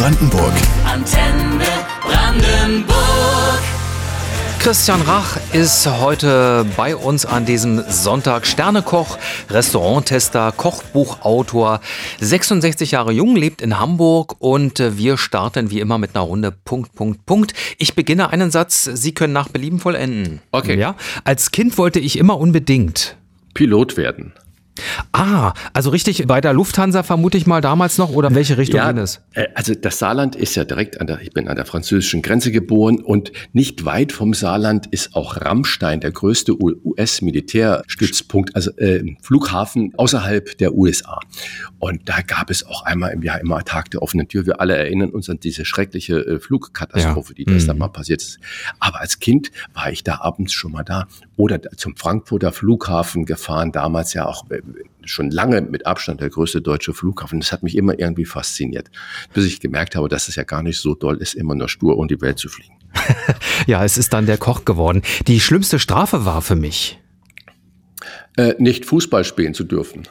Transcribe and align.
Brandenburg. 0.00 0.54
Antenne 0.86 1.62
Brandenburg. 2.00 3.60
Christian 4.58 5.02
Rach 5.02 5.36
ist 5.52 5.86
heute 5.86 6.64
bei 6.74 6.96
uns 6.96 7.26
an 7.26 7.44
diesem 7.44 7.84
Sonntag. 7.86 8.46
Sternekoch, 8.46 9.18
Restauranttester, 9.50 10.54
Kochbuchautor, 10.56 11.80
66 12.18 12.92
Jahre 12.92 13.12
jung, 13.12 13.36
lebt 13.36 13.60
in 13.60 13.78
Hamburg 13.78 14.36
und 14.38 14.78
wir 14.78 15.18
starten 15.18 15.70
wie 15.70 15.80
immer 15.80 15.98
mit 15.98 16.16
einer 16.16 16.24
Runde 16.24 16.50
Punkt, 16.50 16.94
Punkt, 16.94 17.26
Punkt. 17.26 17.52
Ich 17.76 17.94
beginne 17.94 18.30
einen 18.30 18.50
Satz, 18.50 18.84
Sie 18.84 19.12
können 19.12 19.34
nach 19.34 19.50
Belieben 19.50 19.80
vollenden. 19.80 20.40
Okay. 20.50 20.78
Ja? 20.78 20.96
Als 21.24 21.50
Kind 21.50 21.76
wollte 21.76 22.00
ich 22.00 22.18
immer 22.18 22.38
unbedingt. 22.38 23.18
Pilot 23.52 23.98
werden. 23.98 24.32
Ah, 25.12 25.52
also 25.72 25.90
richtig 25.90 26.26
bei 26.26 26.40
der 26.40 26.52
Lufthansa 26.52 27.02
vermute 27.02 27.36
ich 27.38 27.46
mal 27.46 27.60
damals 27.60 27.98
noch 27.98 28.10
oder 28.10 28.28
in 28.28 28.34
welche 28.34 28.56
Richtung 28.58 28.78
Ja, 28.78 28.92
ging 28.92 29.02
es? 29.02 29.20
äh, 29.34 29.46
also 29.54 29.74
das 29.74 29.98
Saarland 29.98 30.36
ist 30.36 30.54
ja 30.54 30.64
direkt 30.64 31.00
an 31.00 31.06
der, 31.06 31.20
ich 31.20 31.32
bin 31.32 31.48
an 31.48 31.56
der 31.56 31.66
französischen 31.66 32.22
Grenze 32.22 32.50
geboren 32.52 33.00
und 33.00 33.32
nicht 33.52 33.84
weit 33.84 34.12
vom 34.12 34.34
Saarland 34.34 34.86
ist 34.88 35.14
auch 35.14 35.36
Rammstein, 35.36 36.00
der 36.00 36.12
größte 36.12 36.56
US-Militärstützpunkt, 36.60 38.54
also 38.56 38.70
äh, 38.78 39.16
Flughafen 39.22 39.92
außerhalb 39.96 40.56
der 40.58 40.74
USA. 40.74 41.18
Und 41.78 42.08
da 42.08 42.20
gab 42.22 42.50
es 42.50 42.64
auch 42.66 42.82
einmal 42.84 43.12
im 43.12 43.22
Jahr 43.22 43.40
immer 43.40 43.62
Tag 43.64 43.90
der 43.90 44.02
offenen 44.02 44.28
Tür. 44.28 44.46
Wir 44.46 44.60
alle 44.60 44.76
erinnern 44.76 45.10
uns 45.10 45.28
an 45.30 45.40
diese 45.40 45.64
schreckliche 45.64 46.18
äh, 46.20 46.40
Flugkatastrophe, 46.40 47.32
Ja. 47.32 47.34
die 47.36 47.44
das 47.44 47.62
Mhm. 47.64 47.66
da 47.68 47.74
mal 47.74 47.88
passiert 47.88 48.22
ist. 48.22 48.38
Aber 48.78 49.00
als 49.00 49.18
Kind 49.18 49.50
war 49.74 49.90
ich 49.90 50.04
da 50.04 50.20
abends 50.20 50.52
schon 50.52 50.72
mal 50.72 50.82
da 50.84 51.06
oder 51.36 51.60
zum 51.76 51.96
Frankfurter 51.96 52.52
Flughafen 52.52 53.24
gefahren, 53.24 53.72
damals 53.72 54.14
ja 54.14 54.26
auch 54.26 54.50
äh, 54.50 54.60
schon 55.04 55.30
lange 55.30 55.60
mit 55.60 55.86
Abstand 55.86 56.20
der 56.20 56.30
größte 56.30 56.60
deutsche 56.60 56.94
Flughafen. 56.94 57.40
Das 57.40 57.52
hat 57.52 57.62
mich 57.62 57.76
immer 57.76 57.98
irgendwie 57.98 58.24
fasziniert, 58.24 58.90
bis 59.34 59.46
ich 59.46 59.60
gemerkt 59.60 59.96
habe, 59.96 60.08
dass 60.08 60.28
es 60.28 60.36
ja 60.36 60.44
gar 60.44 60.62
nicht 60.62 60.80
so 60.80 60.94
doll 60.94 61.16
ist, 61.18 61.34
immer 61.34 61.54
nur 61.54 61.68
stur 61.68 61.96
um 61.98 62.08
die 62.08 62.20
Welt 62.20 62.38
zu 62.38 62.48
fliegen. 62.48 62.74
Ja, 63.66 63.84
es 63.84 63.98
ist 63.98 64.14
dann 64.14 64.24
der 64.24 64.38
Koch 64.38 64.64
geworden. 64.64 65.02
Die 65.26 65.38
schlimmste 65.38 65.78
Strafe 65.78 66.24
war 66.24 66.40
für 66.40 66.56
mich. 66.56 66.98
Äh, 68.36 68.54
nicht 68.58 68.86
Fußball 68.86 69.24
spielen 69.24 69.52
zu 69.52 69.64
dürfen. 69.64 70.08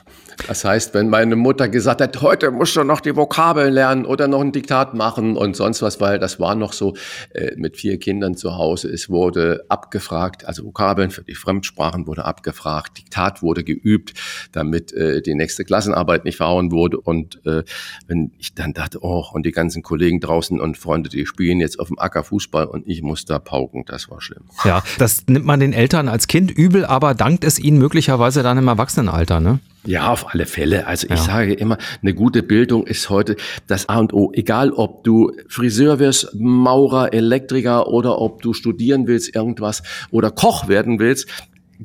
Das 0.48 0.64
heißt, 0.66 0.94
wenn 0.94 1.10
meine 1.10 1.36
Mutter 1.36 1.70
gesagt 1.70 2.02
hat, 2.02 2.22
heute 2.22 2.52
musst 2.52 2.76
du 2.76 2.84
noch 2.84 3.02
die 3.02 3.16
Vokabeln 3.16 3.74
lernen 3.74 4.06
oder 4.06 4.28
noch 4.28 4.42
ein 4.42 4.52
Diktat 4.52 4.94
machen 4.94 5.38
und 5.38 5.56
sonst 5.56 5.82
was, 5.82 6.00
weil 6.00 6.20
das 6.20 6.40
war 6.40 6.56
noch 6.56 6.74
so 6.74 6.96
äh, 7.34 7.56
mit 7.56 7.78
vier 7.78 8.00
Kindern 8.00 8.36
zu 8.36 8.56
Hause. 8.58 8.90
Es 8.90 9.10
wurde 9.10 9.66
abgefragt, 9.70 10.46
also 10.46 10.64
Vokabeln 10.66 11.12
für 11.12 11.24
die 11.24 11.36
Fremdsprachen 11.36 12.08
wurde 12.08 12.26
abgefragt, 12.26 12.98
Diktat 12.98 13.42
wurde 13.42 13.64
geübt, 13.64 14.14
damit 14.52 14.94
äh, 14.94 15.22
die 15.22 15.36
nächste 15.36 15.66
Klassenarbeit 15.66 16.26
nicht 16.26 16.38
verhauen 16.38 16.72
wurde. 16.72 17.00
Und 17.00 17.46
äh, 17.46 17.64
wenn 18.08 18.32
ich 18.40 18.54
dann 18.54 18.74
dachte, 18.74 19.00
oh, 19.02 19.26
und 19.32 19.46
die 19.46 19.52
ganzen 19.52 19.84
Kollegen 19.84 20.20
draußen 20.20 20.60
und 20.60 20.78
Freunde, 20.78 21.10
die 21.10 21.26
spielen 21.26 21.60
jetzt 21.60 21.80
auf 21.80 21.88
dem 21.88 22.00
Acker 22.00 22.24
Fußball 22.24 22.66
und 22.66 22.88
ich 22.88 23.02
muss 23.02 23.26
da 23.26 23.40
pauken, 23.40 23.84
das 23.86 24.10
war 24.10 24.22
schlimm. 24.22 24.44
Ja, 24.64 24.84
das 24.98 25.28
nimmt 25.28 25.46
man 25.46 25.60
den 25.60 25.74
Eltern 25.74 26.08
als 26.08 26.28
Kind 26.28 26.52
übel, 26.52 26.86
aber 26.86 27.14
dankt 27.14 27.44
es 27.44 27.60
ihnen 27.60 27.78
möglicherweise 27.78 28.44
dann 28.44 28.58
im 28.58 28.68
Erwachsenenalter, 28.68 29.40
ne? 29.40 29.60
Ja, 29.86 30.12
auf 30.12 30.34
alle 30.34 30.46
Fälle. 30.46 30.88
Also 30.88 31.06
ich 31.06 31.12
Ja. 31.12 31.18
sage 31.18 31.54
immer, 31.54 31.78
eine 32.02 32.14
gute 32.14 32.44
Bildung 32.44 32.86
ist 32.86 33.10
heute 33.10 33.36
das 33.68 33.88
A 33.90 34.00
und 34.00 34.14
O. 34.14 34.32
Egal, 34.34 34.72
ob 34.72 35.04
du 35.04 35.32
Friseur 35.48 36.00
wirst, 36.00 36.36
Maurer, 36.36 37.14
Elektriker 37.14 37.88
oder 37.88 38.20
ob 38.20 38.42
du 38.42 38.54
studieren 38.54 39.08
willst, 39.08 39.34
irgendwas 39.36 39.82
oder 40.12 40.32
Koch 40.32 40.68
werden 40.68 41.00
willst. 41.00 41.28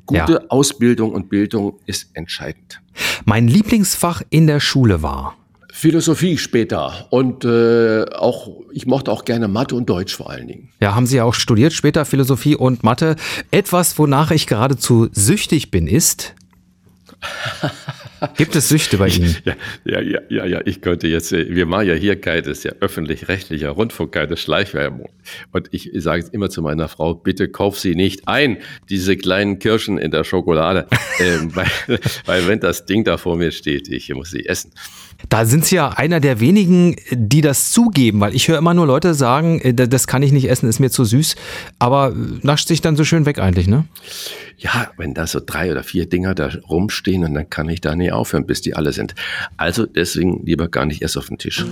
Gute 0.06 0.32
Ja. 0.32 0.40
Ausbildung 0.48 1.12
und 1.12 1.28
Bildung 1.28 1.78
ist 1.86 2.08
entscheidend. 2.14 2.80
Mein 3.24 3.46
Lieblingsfach 3.46 4.22
in 4.30 4.48
der 4.48 4.58
Schule 4.58 5.02
war. 5.02 5.36
Philosophie 5.72 6.38
später 6.38 7.06
und 7.10 7.44
äh, 7.44 8.04
auch 8.14 8.48
ich 8.72 8.86
mochte 8.86 9.10
auch 9.10 9.24
gerne 9.24 9.48
Mathe 9.48 9.74
und 9.74 9.88
Deutsch 9.90 10.14
vor 10.16 10.30
allen 10.30 10.46
Dingen. 10.46 10.68
Ja, 10.80 10.94
haben 10.94 11.06
Sie 11.06 11.16
ja 11.16 11.24
auch 11.24 11.34
studiert, 11.34 11.72
später 11.72 12.04
Philosophie 12.04 12.54
und 12.54 12.84
Mathe. 12.84 13.16
Etwas, 13.50 13.98
wonach 13.98 14.30
ich 14.30 14.46
geradezu 14.46 15.08
süchtig 15.12 15.70
bin, 15.72 15.86
ist. 15.88 16.34
Gibt 18.36 18.56
es 18.56 18.68
Süchte 18.68 18.96
bei 18.96 19.08
Ihnen? 19.08 19.36
Ja, 19.44 19.54
ja, 19.84 20.00
ja, 20.00 20.20
ja, 20.28 20.46
ja, 20.46 20.60
ich 20.64 20.80
könnte 20.80 21.08
jetzt, 21.08 21.32
äh, 21.32 21.54
wir 21.54 21.66
machen 21.66 21.88
ja 21.88 21.94
hier 21.94 22.20
kein, 22.20 22.42
das 22.42 22.58
ist 22.58 22.64
ja 22.64 22.72
öffentlich-rechtlicher 22.80 23.70
Rundfunk, 23.70 24.12
keine 24.12 24.36
Schleichwerbung. 24.36 25.10
Und 25.52 25.68
ich 25.72 25.90
sage 25.94 26.24
immer 26.32 26.50
zu 26.50 26.62
meiner 26.62 26.88
Frau, 26.88 27.14
bitte 27.14 27.48
kauf 27.48 27.78
sie 27.78 27.94
nicht 27.94 28.26
ein, 28.28 28.58
diese 28.88 29.16
kleinen 29.16 29.58
Kirschen 29.58 29.98
in 29.98 30.10
der 30.10 30.24
Schokolade. 30.24 30.86
ähm, 31.20 31.54
weil, 31.54 32.00
weil 32.24 32.48
wenn 32.48 32.60
das 32.60 32.86
Ding 32.86 33.04
da 33.04 33.18
vor 33.18 33.36
mir 33.36 33.52
steht, 33.52 33.88
ich 33.88 34.12
muss 34.14 34.30
sie 34.30 34.46
essen. 34.46 34.72
Da 35.28 35.44
sind 35.44 35.64
Sie 35.64 35.76
ja 35.76 35.90
einer 35.90 36.20
der 36.20 36.40
wenigen, 36.40 36.96
die 37.10 37.40
das 37.40 37.70
zugeben, 37.70 38.20
weil 38.20 38.34
ich 38.34 38.48
höre 38.48 38.58
immer 38.58 38.74
nur 38.74 38.86
Leute 38.86 39.14
sagen, 39.14 39.60
äh, 39.60 39.74
das 39.74 40.06
kann 40.06 40.22
ich 40.22 40.32
nicht 40.32 40.48
essen, 40.48 40.68
ist 40.68 40.80
mir 40.80 40.90
zu 40.90 41.04
süß, 41.04 41.36
aber 41.78 42.10
äh, 42.10 42.14
nascht 42.42 42.68
sich 42.68 42.80
dann 42.80 42.96
so 42.96 43.04
schön 43.04 43.26
weg 43.26 43.38
eigentlich, 43.38 43.66
ne? 43.66 43.84
Ja, 44.56 44.90
wenn 44.96 45.14
da 45.14 45.26
so 45.26 45.40
drei 45.44 45.72
oder 45.72 45.82
vier 45.82 46.08
Dinger 46.08 46.34
da 46.34 46.50
rumstehen 46.68 47.24
und 47.24 47.34
dann 47.34 47.50
kann 47.50 47.68
ich 47.68 47.80
da 47.80 47.94
nie 47.96 48.12
aufhören, 48.12 48.46
bis 48.46 48.60
die 48.60 48.74
alle 48.74 48.92
sind. 48.92 49.14
Also 49.56 49.84
deswegen 49.86 50.44
lieber 50.44 50.68
gar 50.68 50.86
nicht 50.86 51.02
erst 51.02 51.18
auf 51.18 51.26
den 51.26 51.38
Tisch. 51.38 51.64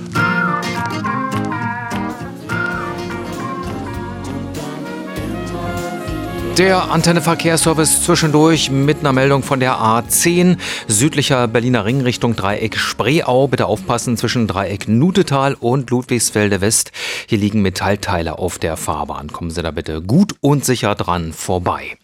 Der 6.58 6.90
Antenne 6.90 7.22
Verkehrsservice 7.22 8.02
zwischendurch 8.04 8.70
mit 8.70 8.98
einer 9.00 9.14
Meldung 9.14 9.42
von 9.42 9.58
der 9.58 9.76
A10 9.76 10.58
südlicher 10.86 11.48
Berliner 11.48 11.86
Ring 11.86 12.02
Richtung 12.02 12.36
Dreieck 12.36 12.76
Spreeau. 12.76 13.48
Bitte 13.48 13.64
aufpassen 13.64 14.18
zwischen 14.18 14.46
Dreieck 14.46 14.86
Nutetal 14.86 15.54
und 15.54 15.88
Ludwigsfelde 15.88 16.60
West. 16.60 16.92
Hier 17.26 17.38
liegen 17.38 17.62
Metallteile 17.62 18.38
auf 18.38 18.58
der 18.58 18.76
Fahrbahn. 18.76 19.32
Kommen 19.32 19.50
Sie 19.50 19.62
da 19.62 19.70
bitte 19.70 20.02
gut 20.02 20.34
und 20.42 20.66
sicher 20.66 20.94
dran 20.94 21.32
vorbei. 21.32 21.96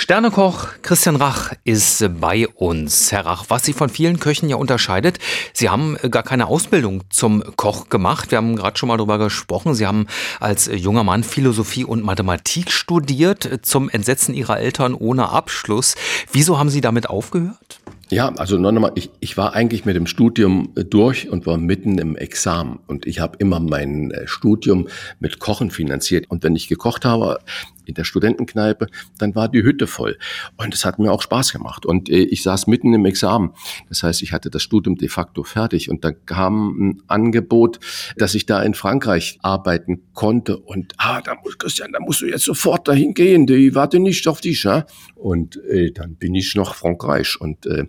Sternekoch 0.00 0.68
Christian 0.82 1.16
Rach 1.16 1.52
ist 1.64 2.08
bei 2.20 2.46
uns. 2.46 3.10
Herr 3.10 3.26
Rach, 3.26 3.46
was 3.48 3.64
Sie 3.64 3.72
von 3.72 3.88
vielen 3.88 4.20
Köchen 4.20 4.48
ja 4.48 4.54
unterscheidet, 4.54 5.18
Sie 5.52 5.70
haben 5.70 5.96
gar 6.12 6.22
keine 6.22 6.46
Ausbildung 6.46 7.02
zum 7.10 7.42
Koch 7.56 7.88
gemacht. 7.88 8.30
Wir 8.30 8.38
haben 8.38 8.54
gerade 8.54 8.78
schon 8.78 8.88
mal 8.88 8.96
darüber 8.96 9.18
gesprochen. 9.18 9.74
Sie 9.74 9.88
haben 9.88 10.06
als 10.38 10.70
junger 10.72 11.02
Mann 11.02 11.24
Philosophie 11.24 11.84
und 11.84 12.04
Mathematik 12.04 12.70
studiert, 12.70 13.58
zum 13.62 13.90
Entsetzen 13.90 14.34
Ihrer 14.34 14.60
Eltern 14.60 14.94
ohne 14.94 15.30
Abschluss. 15.30 15.96
Wieso 16.32 16.60
haben 16.60 16.70
Sie 16.70 16.80
damit 16.80 17.10
aufgehört? 17.10 17.80
Ja, 18.10 18.28
also 18.36 18.56
noch 18.56 18.70
einmal, 18.70 18.92
ich, 18.94 19.10
ich 19.20 19.36
war 19.36 19.52
eigentlich 19.52 19.84
mit 19.84 19.94
dem 19.94 20.06
Studium 20.06 20.72
äh, 20.76 20.84
durch 20.84 21.28
und 21.28 21.44
war 21.44 21.58
mitten 21.58 21.98
im 21.98 22.16
Examen. 22.16 22.78
Und 22.86 23.06
ich 23.06 23.20
habe 23.20 23.36
immer 23.38 23.60
mein 23.60 24.12
äh, 24.12 24.26
Studium 24.26 24.88
mit 25.18 25.40
Kochen 25.40 25.70
finanziert. 25.70 26.24
Und 26.30 26.42
wenn 26.42 26.56
ich 26.56 26.68
gekocht 26.68 27.04
habe 27.04 27.40
in 27.88 27.94
der 27.94 28.04
Studentenkneipe, 28.04 28.86
dann 29.18 29.34
war 29.34 29.48
die 29.48 29.62
Hütte 29.62 29.86
voll. 29.86 30.18
Und 30.56 30.74
es 30.74 30.84
hat 30.84 30.98
mir 30.98 31.10
auch 31.10 31.22
Spaß 31.22 31.52
gemacht. 31.52 31.86
Und 31.86 32.08
äh, 32.08 32.18
ich 32.18 32.42
saß 32.42 32.66
mitten 32.66 32.92
im 32.92 33.04
Examen. 33.06 33.52
Das 33.88 34.02
heißt, 34.02 34.22
ich 34.22 34.32
hatte 34.32 34.50
das 34.50 34.62
Studium 34.62 34.96
de 34.96 35.08
facto 35.08 35.42
fertig. 35.42 35.90
Und 35.90 36.04
da 36.04 36.12
kam 36.12 36.76
ein 36.78 37.02
Angebot, 37.08 37.80
dass 38.16 38.34
ich 38.34 38.46
da 38.46 38.62
in 38.62 38.74
Frankreich 38.74 39.38
arbeiten 39.42 40.02
konnte. 40.14 40.58
Und 40.58 40.94
ah, 40.98 41.20
da 41.22 41.34
muss 41.42 41.58
Christian, 41.58 41.92
da 41.92 42.00
musst 42.00 42.20
du 42.20 42.26
jetzt 42.26 42.44
sofort 42.44 42.86
dahin 42.86 43.14
gehen. 43.14 43.46
Die 43.46 43.74
warte 43.74 43.98
nicht 43.98 44.28
auf 44.28 44.40
dich. 44.40 44.62
Ja? 44.64 44.86
Und 45.14 45.56
äh, 45.64 45.90
dann 45.90 46.16
bin 46.16 46.34
ich 46.34 46.54
nach 46.54 46.74
Frankreich. 46.74 47.40
Und 47.40 47.66
äh, 47.66 47.86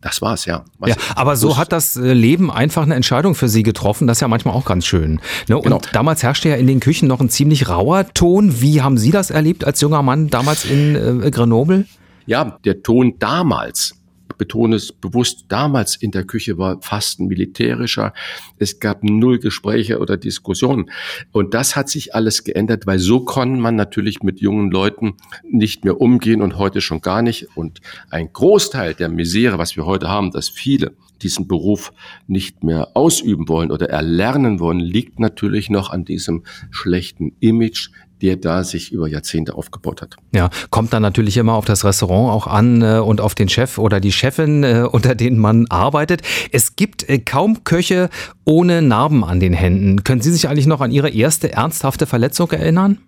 das 0.00 0.22
war's, 0.22 0.44
ja. 0.44 0.64
Was 0.78 0.90
Ja, 0.90 0.96
aber 1.16 1.36
so 1.36 1.56
hat 1.56 1.72
das 1.72 1.96
äh, 1.96 2.12
Leben 2.12 2.50
einfach 2.50 2.82
eine 2.82 2.94
Entscheidung 2.94 3.34
für 3.34 3.48
Sie 3.48 3.62
getroffen. 3.62 4.06
Das 4.06 4.18
ist 4.18 4.20
ja 4.20 4.28
manchmal 4.28 4.54
auch 4.54 4.64
ganz 4.64 4.86
schön. 4.86 5.20
Ne? 5.48 5.56
Und 5.56 5.64
Genau. 5.64 5.80
damals 5.92 6.22
herrschte 6.22 6.48
ja 6.48 6.56
in 6.56 6.66
den 6.66 6.80
Küchen 6.80 7.08
noch 7.08 7.20
ein 7.20 7.28
ziemlich 7.30 7.68
rauer 7.68 8.06
Ton. 8.14 8.60
Wie 8.60 8.80
haben 8.82 8.96
Sie 8.98 9.10
das 9.10 9.30
erlebt 9.30 9.64
als 9.64 9.80
junger 9.80 10.02
Mann 10.02 10.28
damals 10.30 10.64
in 10.64 10.94
äh, 11.24 11.30
Grenoble? 11.30 11.86
Ja, 12.26 12.58
der 12.64 12.82
Ton 12.82 13.14
damals, 13.18 13.94
betone 14.38 14.76
es 14.76 14.92
bewusst, 14.92 15.46
damals 15.48 15.96
in 15.96 16.10
der 16.12 16.24
Küche 16.24 16.56
war 16.56 16.80
fast 16.80 17.20
ein 17.20 17.26
militärischer. 17.26 18.14
Es 18.58 18.80
gab 18.80 19.04
null 19.04 19.38
Gespräche 19.38 19.98
oder 19.98 20.16
Diskussionen. 20.16 20.90
Und 21.32 21.54
das 21.54 21.76
hat 21.76 21.88
sich 21.88 22.14
alles 22.14 22.44
geändert, 22.44 22.86
weil 22.86 22.98
so 22.98 23.24
kann 23.24 23.60
man 23.60 23.76
natürlich 23.76 24.22
mit 24.22 24.40
jungen 24.40 24.70
Leuten 24.70 25.14
nicht 25.42 25.84
mehr 25.84 26.00
umgehen 26.00 26.40
und 26.40 26.56
heute 26.56 26.80
schon 26.80 27.00
gar 27.00 27.22
nicht. 27.22 27.48
Und 27.56 27.80
ein 28.10 28.32
Großteil 28.32 28.94
der 28.94 29.08
Misere, 29.08 29.58
was 29.58 29.76
wir 29.76 29.84
heute 29.84 30.08
haben, 30.08 30.30
dass 30.30 30.48
viele 30.48 30.92
diesen 31.22 31.48
Beruf 31.48 31.92
nicht 32.26 32.62
mehr 32.62 32.96
ausüben 32.96 33.48
wollen 33.48 33.70
oder 33.70 33.90
erlernen 33.90 34.60
wollen, 34.60 34.80
liegt 34.80 35.18
natürlich 35.18 35.68
noch 35.68 35.90
an 35.90 36.04
diesem 36.04 36.44
schlechten 36.70 37.32
Image, 37.40 37.90
der 38.22 38.36
da 38.36 38.64
sich 38.64 38.92
über 38.92 39.08
Jahrzehnte 39.08 39.54
aufgebaut 39.54 40.02
hat. 40.02 40.16
Ja, 40.34 40.50
kommt 40.70 40.92
dann 40.92 41.02
natürlich 41.02 41.36
immer 41.36 41.54
auf 41.54 41.64
das 41.64 41.84
Restaurant 41.84 42.32
auch 42.32 42.46
an 42.46 42.82
äh, 42.82 42.98
und 42.98 43.20
auf 43.20 43.34
den 43.34 43.48
Chef 43.48 43.78
oder 43.78 44.00
die 44.00 44.12
Chefin, 44.12 44.64
äh, 44.64 44.86
unter 44.90 45.14
denen 45.14 45.38
man 45.38 45.66
arbeitet. 45.68 46.22
Es 46.52 46.76
gibt 46.76 47.08
äh, 47.08 47.18
kaum 47.18 47.64
Köche 47.64 48.10
ohne 48.44 48.82
Narben 48.82 49.24
an 49.24 49.40
den 49.40 49.52
Händen. 49.52 50.04
Können 50.04 50.20
Sie 50.20 50.32
sich 50.32 50.48
eigentlich 50.48 50.66
noch 50.66 50.80
an 50.80 50.90
Ihre 50.90 51.10
erste 51.10 51.52
ernsthafte 51.52 52.06
Verletzung 52.06 52.50
erinnern? 52.50 52.98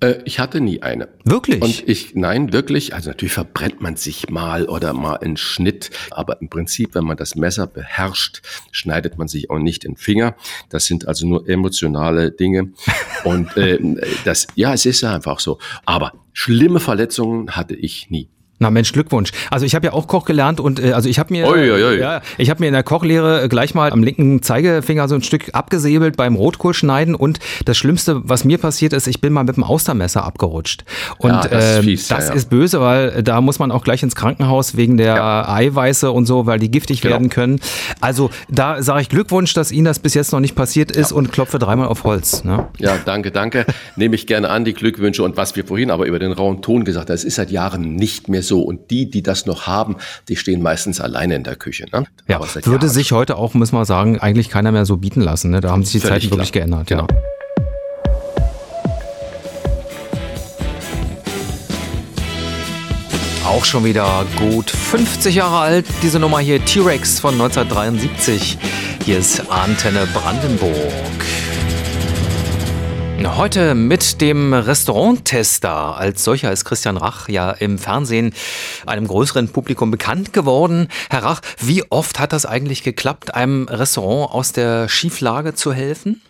Äh, 0.00 0.22
ich 0.24 0.38
hatte 0.38 0.60
nie 0.60 0.82
eine. 0.82 1.08
Wirklich? 1.24 1.62
Und 1.62 1.88
ich, 1.88 2.14
nein, 2.14 2.52
wirklich. 2.52 2.94
Also 2.94 3.10
natürlich 3.10 3.32
verbrennt 3.32 3.80
man 3.80 3.96
sich 3.96 4.30
mal 4.30 4.66
oder 4.66 4.92
mal 4.92 5.16
einen 5.16 5.36
Schnitt. 5.36 5.90
Aber 6.10 6.40
im 6.40 6.48
Prinzip, 6.48 6.94
wenn 6.94 7.04
man 7.04 7.16
das 7.16 7.34
Messer 7.34 7.66
beherrscht, 7.66 8.42
schneidet 8.70 9.18
man 9.18 9.28
sich 9.28 9.50
auch 9.50 9.58
nicht 9.58 9.84
den 9.84 9.96
Finger. 9.96 10.36
Das 10.68 10.86
sind 10.86 11.08
also 11.08 11.26
nur 11.26 11.48
emotionale 11.48 12.30
Dinge. 12.30 12.72
Und 13.24 13.56
äh, 13.56 13.78
das, 14.24 14.46
ja, 14.54 14.72
es 14.72 14.86
ist 14.86 15.00
ja 15.00 15.14
einfach 15.14 15.40
so. 15.40 15.58
Aber 15.84 16.12
schlimme 16.32 16.80
Verletzungen 16.80 17.56
hatte 17.56 17.74
ich 17.74 18.10
nie. 18.10 18.28
Na 18.60 18.70
Mensch, 18.70 18.92
Glückwunsch. 18.92 19.30
Also 19.50 19.66
ich 19.66 19.74
habe 19.74 19.86
ja 19.86 19.92
auch 19.92 20.06
Koch 20.08 20.24
gelernt 20.24 20.58
und 20.60 20.80
äh, 20.82 20.92
also 20.92 21.08
ich 21.08 21.18
habe 21.18 21.32
mir 21.32 21.46
Ui, 21.48 21.70
ui, 21.70 21.82
ui. 21.84 21.98
ja, 22.00 22.20
ich 22.38 22.50
habe 22.50 22.60
mir 22.60 22.66
in 22.66 22.72
der 22.72 22.82
Kochlehre 22.82 23.48
gleich 23.48 23.74
mal 23.74 23.92
am 23.92 24.02
linken 24.02 24.42
Zeigefinger 24.42 25.08
so 25.08 25.14
ein 25.14 25.22
Stück 25.22 25.50
abgesäbelt 25.52 26.16
beim 26.16 26.34
Rotkohlschneiden 26.34 27.14
und 27.14 27.38
das 27.66 27.76
schlimmste, 27.76 28.20
was 28.28 28.44
mir 28.44 28.58
passiert 28.58 28.92
ist, 28.92 29.06
ich 29.06 29.20
bin 29.20 29.32
mal 29.32 29.44
mit 29.44 29.56
dem 29.56 29.64
Austermesser 29.64 30.24
abgerutscht. 30.24 30.84
Und 31.18 31.30
Ja, 31.30 31.40
das 31.46 31.64
ist 31.64 31.76
ähm, 31.78 31.84
fies, 31.84 32.08
das 32.08 32.28
ja. 32.28 32.34
ist 32.34 32.50
böse, 32.50 32.80
weil 32.80 33.22
da 33.22 33.40
muss 33.40 33.58
man 33.60 33.70
auch 33.70 33.84
gleich 33.84 34.02
ins 34.02 34.16
Krankenhaus 34.16 34.76
wegen 34.76 34.96
der 34.96 35.48
Eiweiße 35.48 36.10
und 36.10 36.26
so, 36.26 36.46
weil 36.46 36.58
die 36.58 36.70
giftig 36.70 37.00
Genau. 37.00 37.12
werden 37.14 37.28
können. 37.28 37.60
Also 38.00 38.30
da 38.48 38.82
sage 38.82 39.02
ich 39.02 39.08
Glückwunsch, 39.08 39.54
dass 39.54 39.70
Ihnen 39.70 39.84
das 39.84 40.00
bis 40.00 40.14
jetzt 40.14 40.32
noch 40.32 40.40
nicht 40.40 40.56
passiert 40.56 40.90
ist 40.90 41.12
und 41.12 41.30
klopfe 41.30 41.60
dreimal 41.60 41.86
auf 41.86 42.02
Holz. 42.04 42.42
Ne? 42.42 42.66
Ja, 42.78 42.96
danke, 43.04 43.30
danke. 43.30 43.66
Nehme 43.94 44.16
ich 44.16 44.26
gerne 44.26 44.48
an, 44.50 44.64
die 44.64 44.72
Glückwünsche. 44.74 45.22
Und 45.22 45.36
was 45.36 45.54
wir 45.54 45.64
vorhin 45.64 45.90
aber 45.92 46.06
über 46.06 46.18
den 46.18 46.32
rauen 46.32 46.60
Ton 46.60 46.84
gesagt 46.84 47.08
haben, 47.08 47.14
das 47.14 47.22
ist 47.24 47.36
seit 47.36 47.50
Jahren 47.52 47.94
nicht 47.94 48.28
mehr 48.28 48.42
so. 48.42 48.47
Und 48.56 48.90
die, 48.90 49.10
die 49.10 49.22
das 49.22 49.46
noch 49.46 49.66
haben, 49.66 49.96
die 50.28 50.36
stehen 50.36 50.62
meistens 50.62 51.00
alleine 51.00 51.34
in 51.34 51.44
der 51.44 51.56
Küche. 51.56 51.86
Ne? 51.92 52.04
Ja, 52.26 52.40
würde 52.40 52.68
Jahren 52.68 52.88
sich 52.88 53.12
heute 53.12 53.36
auch, 53.36 53.54
muss 53.54 53.72
man 53.72 53.84
sagen, 53.84 54.18
eigentlich 54.18 54.48
keiner 54.48 54.72
mehr 54.72 54.86
so 54.86 54.96
bieten 54.96 55.20
lassen. 55.20 55.50
Ne? 55.50 55.60
Da 55.60 55.70
haben 55.70 55.84
sich 55.84 55.92
die 55.92 56.00
Völlig 56.00 56.24
Zeiten 56.24 56.32
wirklich 56.32 56.52
klar. 56.52 56.66
geändert. 56.66 56.86
Genau. 56.86 57.06
Ja. 57.10 57.38
Auch 63.48 63.64
schon 63.64 63.84
wieder 63.84 64.26
gut 64.36 64.70
50 64.70 65.34
Jahre 65.34 65.58
alt, 65.58 65.86
diese 66.02 66.18
Nummer 66.18 66.38
hier, 66.38 66.62
T-Rex 66.62 67.18
von 67.18 67.32
1973. 67.32 68.58
Hier 69.06 69.18
ist 69.18 69.50
Antenne 69.50 70.06
Brandenburg. 70.12 70.74
Heute 73.24 73.74
mit 73.74 74.20
dem 74.20 74.54
Restauranttester. 74.54 75.96
Als 75.96 76.22
solcher 76.22 76.52
ist 76.52 76.64
Christian 76.64 76.96
Rach 76.96 77.28
ja 77.28 77.50
im 77.50 77.78
Fernsehen 77.78 78.32
einem 78.86 79.08
größeren 79.08 79.48
Publikum 79.48 79.90
bekannt 79.90 80.32
geworden. 80.32 80.88
Herr 81.10 81.24
Rach, 81.24 81.40
wie 81.58 81.82
oft 81.90 82.20
hat 82.20 82.32
das 82.32 82.46
eigentlich 82.46 82.82
geklappt, 82.82 83.34
einem 83.34 83.66
Restaurant 83.68 84.32
aus 84.32 84.52
der 84.52 84.88
Schieflage 84.88 85.54
zu 85.54 85.72
helfen? 85.72 86.22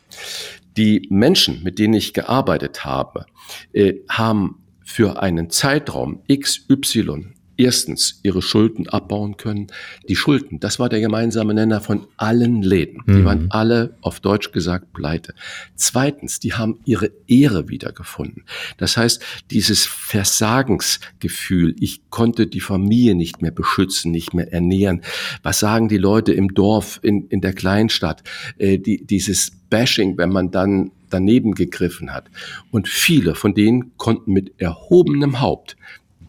Die 0.76 1.06
Menschen, 1.10 1.62
mit 1.62 1.78
denen 1.78 1.94
ich 1.94 2.14
gearbeitet 2.14 2.84
habe, 2.84 3.26
äh, 3.72 3.94
haben 4.08 4.62
für 4.84 5.22
einen 5.22 5.50
Zeitraum 5.50 6.22
XY 6.32 7.34
erstens 7.58 8.20
ihre 8.22 8.40
Schulden 8.40 8.88
abbauen 8.88 9.36
können. 9.36 9.66
Die 10.08 10.16
Schulden, 10.16 10.60
das 10.60 10.78
war 10.78 10.88
der 10.88 11.00
gemeinsame 11.00 11.52
Nenner 11.52 11.80
von 11.80 12.06
allen 12.16 12.62
Läden. 12.62 13.02
Die 13.06 13.24
waren 13.24 13.50
alle 13.50 13.96
auf 14.00 14.20
Deutsch 14.20 14.52
gesagt 14.52 14.92
pleite. 14.92 15.34
Zweitens, 15.74 16.38
die 16.38 16.54
haben 16.54 16.78
ihre 16.84 17.10
Ehre 17.26 17.68
wiedergefunden. 17.68 18.44
Das 18.78 18.96
heißt, 18.96 19.22
dieses 19.50 19.84
Versagensgefühl, 19.84 21.74
ich 21.80 22.08
konnte 22.10 22.46
die 22.46 22.60
Familie 22.60 23.16
nicht 23.16 23.42
mehr 23.42 23.50
beschützen, 23.50 24.12
nicht 24.12 24.32
mehr 24.34 24.52
ernähren. 24.52 25.02
Was 25.42 25.58
sagen 25.58 25.88
die 25.88 25.98
Leute 25.98 26.32
im 26.32 26.54
Dorf, 26.54 27.00
in, 27.02 27.26
in 27.28 27.40
der 27.40 27.52
Kleinstadt? 27.52 28.22
Äh, 28.58 28.78
die, 28.78 29.04
dieses 29.04 29.50
Bashing, 29.68 30.16
wenn 30.16 30.30
man 30.30 30.52
dann 30.52 30.92
daneben 31.10 31.54
gegriffen 31.54 32.12
hat. 32.12 32.30
Und 32.70 32.88
viele 32.88 33.34
von 33.34 33.54
denen 33.54 33.96
konnten 33.96 34.32
mit 34.32 34.60
erhobenem 34.60 35.40
Haupt 35.40 35.76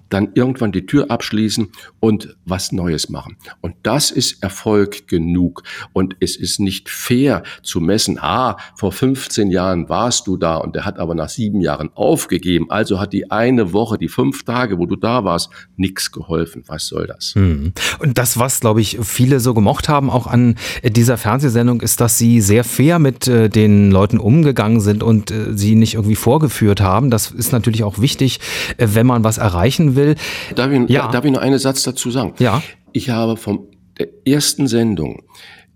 dann 0.10 0.30
irgendwann 0.34 0.72
die 0.72 0.86
Tür 0.86 1.12
abschließen 1.12 1.70
und 2.00 2.38
was 2.46 2.72
Neues 2.72 3.10
machen. 3.10 3.38
Und 3.62 3.76
das 3.84 4.12
ist 4.12 4.44
Erfolg 4.44 5.08
genug. 5.08 5.64
Und 5.94 6.16
es 6.20 6.36
ist 6.36 6.60
nicht 6.60 6.90
fair 6.90 7.44
zu 7.64 7.80
messen, 7.80 8.18
ah, 8.20 8.58
vor 8.76 8.92
15 8.92 9.52
Jahren 9.52 9.90
warst 9.90 10.28
du 10.28 10.38
da 10.38 10.58
und 10.58 10.76
der 10.76 10.86
hat 10.86 11.00
aber 11.00 11.16
nach 11.16 11.30
sieben 11.30 11.62
Jahren 11.62 11.90
aufgegeben. 11.94 12.70
Also 12.70 13.00
hat 13.00 13.14
die 13.14 13.32
eine 13.32 13.74
Woche, 13.74 13.98
die 13.98 14.08
fünf 14.08 14.44
Tage, 14.44 14.80
wo 14.80 14.86
du 14.86 14.96
da 14.96 15.24
warst, 15.24 15.50
nichts 15.78 16.12
geholfen. 16.12 16.64
Was 16.68 16.88
soll 16.88 17.08
das? 17.08 17.34
Und 18.00 18.18
das, 18.18 18.40
was, 18.40 18.60
glaube 18.60 18.82
ich, 18.82 18.98
viele 19.02 19.40
so 19.40 19.54
gemocht 19.54 19.90
haben, 19.90 20.10
auch 20.10 20.28
an 20.28 20.56
dieser 20.84 21.18
Fernsehsendung, 21.18 21.82
ist, 21.82 22.02
dass 22.02 22.18
sie 22.18 22.42
sehr 22.42 22.64
fair 22.64 23.00
mit 23.00 23.28
äh, 23.28 23.50
den 23.50 23.92
Leuten 23.92 24.20
umgegangen 24.20 24.82
sind 24.82 25.04
und 25.04 25.32
äh, 25.32 25.56
sie 25.56 25.76
nicht 25.76 25.96
irgendwie 25.96 26.16
vorgeführt 26.16 26.82
haben. 26.82 27.10
Das 27.10 27.32
ist 27.32 27.52
natürlich 27.52 27.84
auch 27.84 28.00
wichtig, 28.00 28.40
äh, 28.78 28.88
wenn 28.94 29.06
man 29.06 29.24
was 29.24 29.38
erreichen 29.38 29.96
will. 29.96 29.99
Darf 30.56 30.72
ich, 30.72 30.90
Ja. 30.90 31.12
darf 31.12 31.26
ich 31.26 31.32
noch 31.32 31.42
einen 31.42 31.60
Satz 31.60 31.84
dazu 31.84 32.12
sagen? 32.12 32.34
Ja. 32.40 32.62
Ich 32.94 33.10
habe 33.10 33.38
vom 33.38 33.68
der 33.98 34.08
ersten 34.26 34.68
Sendung 34.68 35.24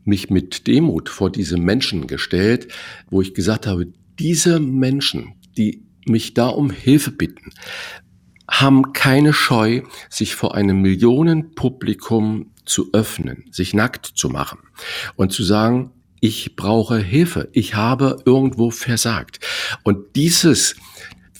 mich 0.06 0.30
mit 0.30 0.68
Demut 0.68 1.10
vor 1.10 1.30
diese 1.30 1.58
Menschen 1.58 2.08
gestellt, 2.08 2.68
wo 3.10 3.22
ich 3.22 3.34
gesagt 3.34 3.68
habe, 3.68 3.88
diese 4.20 4.60
Menschen, 4.60 5.34
die 5.58 5.84
mich 6.06 6.34
da 6.34 6.48
um 6.48 6.70
Hilfe 6.70 7.12
bitten, 7.12 7.52
haben 8.50 8.94
keine 8.94 9.34
Scheu, 9.34 9.82
sich 10.10 10.36
vor 10.36 10.56
einem 10.56 10.82
Millionenpublikum 10.82 12.52
zu 12.66 12.90
öffnen, 12.94 13.46
sich 13.52 13.74
nackt 13.74 14.06
zu 14.06 14.30
machen 14.30 14.60
und 15.16 15.32
zu 15.32 15.44
sagen, 15.44 15.92
ich 16.20 16.56
brauche 16.56 16.98
Hilfe, 16.98 17.50
ich 17.52 17.76
habe 17.76 18.22
irgendwo 18.26 18.72
versagt. 18.72 19.40
Und 19.84 20.16
dieses 20.16 20.76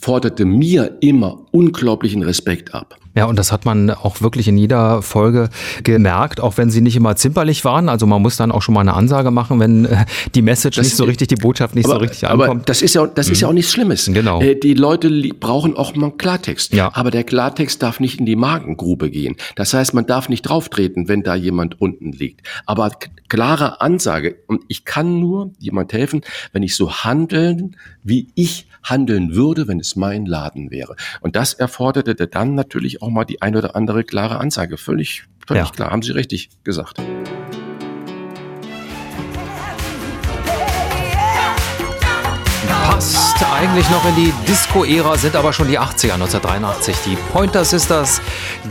forderte 0.04 0.44
mir 0.44 0.98
immer 1.00 1.46
unglaublichen 1.52 2.24
Respekt 2.24 2.74
ab. 2.74 3.00
Ja, 3.16 3.26
und 3.26 3.38
das 3.38 3.52
hat 3.52 3.66
man 3.66 3.92
auch 3.92 4.22
wirklich 4.22 4.48
in 4.48 4.58
jeder 4.58 5.02
Folge 5.04 5.50
gemerkt, 5.84 6.40
auch 6.42 6.58
wenn 6.58 6.70
sie 6.72 6.82
nicht 6.82 6.96
immer 6.96 7.16
zimperlich 7.16 7.64
waren. 7.64 7.90
Also 7.90 8.08
man 8.08 8.22
muss 8.22 8.38
dann 8.38 8.52
auch 8.52 8.62
schon 8.62 8.74
mal 8.74 8.82
eine 8.82 8.94
Ansage 8.94 9.30
machen, 9.32 9.60
wenn 9.60 9.86
äh, 9.86 10.06
die 10.34 10.42
Message 10.42 10.78
Das- 10.78 10.86
nicht 10.88 10.96
so 10.96 11.04
richtig, 11.04 11.28
die 11.28 11.36
Botschaft 11.36 11.76
nicht 11.76 11.88
so 11.88 11.96
richtig 11.98 12.28
aber 12.28 12.46
ankommt. 12.46 12.70
das 12.70 12.82
ist 12.82 12.96
ja, 12.96 13.06
das 13.06 13.30
ist 13.30 13.42
ja 13.42 13.48
auch 13.48 13.54
nichts 13.54 13.72
Schlimmes. 13.72 14.10
Genau. 14.12 14.42
Äh, 14.42 14.56
Die 14.56 14.74
Leute 14.74 15.10
brauchen 15.40 15.76
auch 15.78 15.96
mal 15.96 16.12
Klartext. 16.12 16.74
Ja. 16.74 16.92
Aber 16.94 17.12
der 17.12 17.24
Klartext 17.24 17.84
darf 17.84 18.00
nicht 18.00 18.20
in 18.20 18.26
die 18.26 18.36
Magengrube 18.36 19.10
gehen. 19.10 19.36
Das 19.56 19.74
heißt, 19.74 19.94
man 19.94 20.06
darf 20.08 20.30
nicht 20.30 20.42
drauftreten, 20.44 21.08
wenn 21.08 21.22
da 21.24 21.36
jemand 21.36 21.80
unten 21.82 22.12
liegt. 22.14 22.42
Aber 22.66 22.92
klare 23.30 23.82
Ansage. 23.82 24.38
Und 24.48 24.62
ich 24.68 24.86
kann 24.86 25.20
nur 25.20 25.52
jemand 25.60 25.94
helfen, 25.94 26.22
wenn 26.52 26.64
ich 26.64 26.76
so 26.76 26.92
handeln, 26.92 27.76
wie 28.04 28.28
ich 28.36 28.68
handeln 28.84 29.34
würde, 29.34 29.68
wenn 29.68 29.80
es 29.80 29.96
mein 29.96 30.26
Laden 30.26 30.70
wäre. 30.72 30.96
Und 31.22 31.36
das 31.36 31.54
erforderte 31.54 32.16
dann 32.28 32.54
natürlich 32.56 33.02
auch 33.04 33.10
mal 33.10 33.26
die 33.26 33.42
ein 33.42 33.56
oder 33.56 33.76
andere 33.76 34.04
klare 34.04 34.40
Ansage. 34.40 34.78
Völlig, 34.78 35.26
völlig 35.46 35.66
Ja. 35.66 35.70
klar. 35.72 35.92
Haben 35.92 36.02
Sie 36.02 36.12
richtig 36.12 36.50
gesagt. 36.64 37.00
Eigentlich 43.54 43.88
noch 43.92 44.04
in 44.06 44.16
die 44.16 44.34
Disco-Ära, 44.48 45.16
sind 45.18 45.36
aber 45.36 45.54
schon 45.54 45.68
die 45.68 45.80
80er, 45.80 46.14
1983. 46.14 46.96
Die 47.06 47.16
Pointer 47.32 47.64
Sisters, 47.64 48.20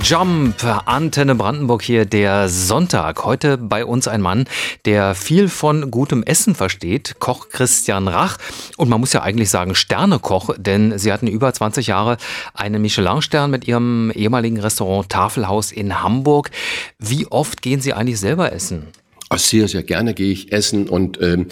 Jump, 0.03 0.65
Antenne 0.87 1.37
Brandenburg 1.37 1.83
hier, 1.83 2.05
der 2.05 2.49
Sonntag. 2.49 3.25
Heute 3.25 3.59
bei 3.59 3.85
uns 3.85 4.09
ein 4.09 4.21
Mann, 4.21 4.47
der 4.85 5.15
viel 5.15 5.49
von 5.49 5.93
gutem 5.93 6.25
Essen 6.25 6.57
versteht, 6.57 7.17
Koch 7.21 7.49
Christian 7.49 8.09
Rach. 8.09 8.39
Und 8.77 8.89
man 8.89 8.99
muss 8.99 9.13
ja 9.13 9.23
eigentlich 9.23 9.51
sagen 9.51 9.77
Sternekoch, 9.77 10.55
denn 10.59 10.99
sie 10.99 11.13
hatten 11.13 11.29
über 11.29 11.53
20 11.53 11.87
Jahre 11.87 12.17
einen 12.53 12.83
Michelin-Stern 12.83 13.51
mit 13.51 13.69
ihrem 13.69 14.11
ehemaligen 14.11 14.59
Restaurant 14.59 15.09
Tafelhaus 15.09 15.71
in 15.71 16.03
Hamburg. 16.03 16.51
Wie 16.99 17.27
oft 17.29 17.63
gehen 17.63 17.81
Sie 17.81 17.93
eigentlich 17.93 18.19
selber 18.19 18.53
essen? 18.53 18.89
Sehr, 19.35 19.69
sehr 19.69 19.83
gerne 19.83 20.13
gehe 20.13 20.33
ich 20.33 20.53
essen 20.53 20.89
und 20.89 21.21
ähm, 21.23 21.47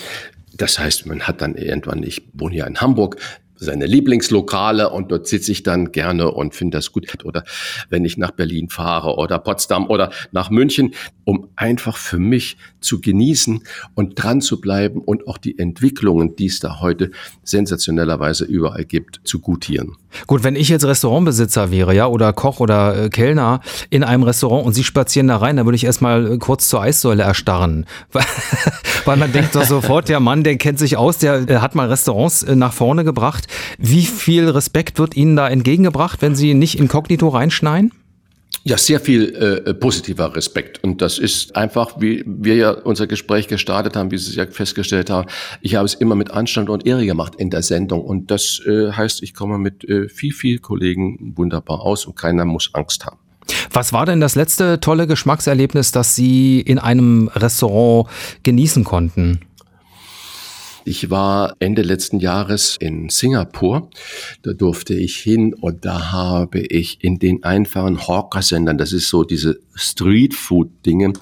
das 0.61 0.79
heißt, 0.79 1.07
man 1.07 1.23
hat 1.23 1.41
dann 1.41 1.55
irgendwann, 1.55 2.03
ich 2.03 2.29
wohne 2.33 2.57
ja 2.57 2.67
in 2.67 2.81
Hamburg, 2.81 3.17
seine 3.61 3.87
Lieblingslokale 3.87 4.91
und 4.91 5.13
dort 5.13 5.27
sitze 5.29 5.53
ich 5.53 5.63
dann 5.63 5.93
gerne 5.93 6.31
und 6.31 6.55
finde 6.55 6.79
das 6.79 6.93
gut. 6.93 7.07
Oder 7.25 7.45
wenn 7.91 8.05
ich 8.05 8.17
nach 8.17 8.31
Berlin 8.31 8.69
fahre 8.71 9.17
oder 9.17 9.39
Potsdam 9.39 9.87
oder 9.87 10.11
nach 10.33 10.51
München, 10.51 10.95
um 11.25 11.49
einfach 11.57 11.97
für 11.97 12.19
mich 12.19 12.57
zu 12.81 13.01
genießen 13.01 13.63
und 13.95 14.21
dran 14.21 14.41
zu 14.41 14.61
bleiben 14.61 15.01
und 15.01 15.29
auch 15.29 15.39
die 15.39 15.59
Entwicklungen, 15.59 16.35
die 16.37 16.47
es 16.47 16.61
da 16.61 16.81
heute 16.81 17.11
sensationellerweise 17.45 18.45
überall 18.45 18.85
gibt, 18.85 19.21
zu 19.25 19.41
gutieren. 19.41 19.97
Gut, 20.27 20.43
wenn 20.43 20.57
ich 20.57 20.69
jetzt 20.69 20.85
Restaurantbesitzer 20.85 21.71
wäre, 21.71 21.95
ja, 21.95 22.07
oder 22.07 22.33
Koch 22.33 22.61
oder 22.61 23.05
äh, 23.05 23.09
Kellner 23.11 23.61
in 23.91 24.03
einem 24.03 24.25
Restaurant 24.25 24.67
und 24.67 24.73
Sie 24.73 24.83
spazieren 24.83 25.29
da 25.29 25.37
rein, 25.37 25.57
dann 25.57 25.67
würde 25.67 25.77
ich 25.77 25.85
erstmal 25.85 26.33
äh, 26.33 26.39
kurz 26.39 26.69
zur 26.69 26.83
Eissäule 26.83 27.23
erstarren. 27.23 27.87
Weil, 29.05 29.17
man 29.17 29.33
denkt 29.33 29.55
doch 29.55 29.65
sofort, 29.65 30.09
der 30.09 30.21
Mann, 30.21 30.43
der 30.43 30.57
kennt 30.57 30.79
sich 30.79 30.97
aus, 30.97 31.19
der 31.19 31.49
äh, 31.49 31.57
hat 31.59 31.75
mal 31.75 31.89
Restaurants 31.89 32.43
äh, 32.43 32.57
nach 32.57 32.73
vorne 32.73 33.05
gebracht. 33.05 33.47
Wie 33.79 34.05
viel 34.05 34.49
Respekt 34.49 34.99
wird 34.99 35.17
Ihnen 35.17 35.37
da 35.37 35.49
entgegengebracht, 35.49 36.23
wenn 36.23 36.35
Sie 36.35 36.55
nicht 36.55 36.79
inkognito 36.79 37.29
reinschneien? 37.29 37.93
Ja, 38.63 38.77
sehr 38.77 39.01
viel 39.01 39.35
äh, 39.35 39.73
positiver 39.73 40.37
Respekt. 40.37 40.85
Und 40.85 41.01
das 41.01 41.19
ist 41.19 41.57
einfach, 41.57 41.99
wie 41.99 42.23
wir 42.27 42.57
ja 42.57 42.71
unser 42.73 43.07
Gespräch 43.07 43.49
gestartet 43.49 43.97
haben, 43.97 44.11
wie 44.11 44.19
Sie 44.19 44.31
es 44.31 44.37
ja 44.37 44.47
festgestellt 44.47 45.09
haben. 45.09 45.29
Ich 45.63 45.77
habe 45.77 45.87
es 45.87 45.95
immer 45.95 46.15
mit 46.15 46.31
Anstand 46.31 46.69
und 46.69 46.87
Ehre 46.87 47.07
gemacht 47.07 47.37
in 47.37 47.49
der 47.49 47.63
Sendung. 47.63 48.03
Und 48.03 48.31
das 48.31 48.61
äh, 48.67 48.93
heißt, 48.93 49.23
ich 49.23 49.33
komme 49.33 49.57
mit 49.57 49.85
äh, 49.85 50.09
viel, 50.11 50.35
viel 50.35 50.59
Kollegen 50.59 51.33
wunderbar 51.37 51.81
aus 51.81 52.05
und 52.05 52.17
keiner 52.17 52.45
muss 52.45 52.71
Angst 52.75 53.07
haben. 53.07 53.17
Was 53.73 53.95
war 53.95 54.05
denn 54.05 54.21
das 54.21 54.35
letzte 54.35 54.79
tolle 54.79 55.07
Geschmackserlebnis, 55.07 55.91
das 55.93 56.15
Sie 56.15 56.61
in 56.61 56.79
einem 56.79 57.29
Restaurant 57.29 58.09
genießen 58.43 58.85
konnten? 58.85 59.41
Ich 60.85 61.11
war 61.11 61.57
Ende 61.59 61.83
letzten 61.83 62.21
Jahres 62.21 62.77
in 62.81 63.11
Singapur. 63.11 63.91
Da 64.43 64.53
durfte 64.53 64.95
ich 64.95 65.17
hin 65.17 65.53
und 65.55 65.85
da 65.85 66.13
habe 66.13 66.61
ich 66.61 67.05
in 67.05 67.19
den 67.19 67.45
einfachen 67.45 68.07
Hawker-Sendern, 68.07 68.79
das 68.79 68.93
ist 68.93 69.09
so 69.09 69.25
diese 69.25 69.61
Street-Food-Dinge, 69.75 71.13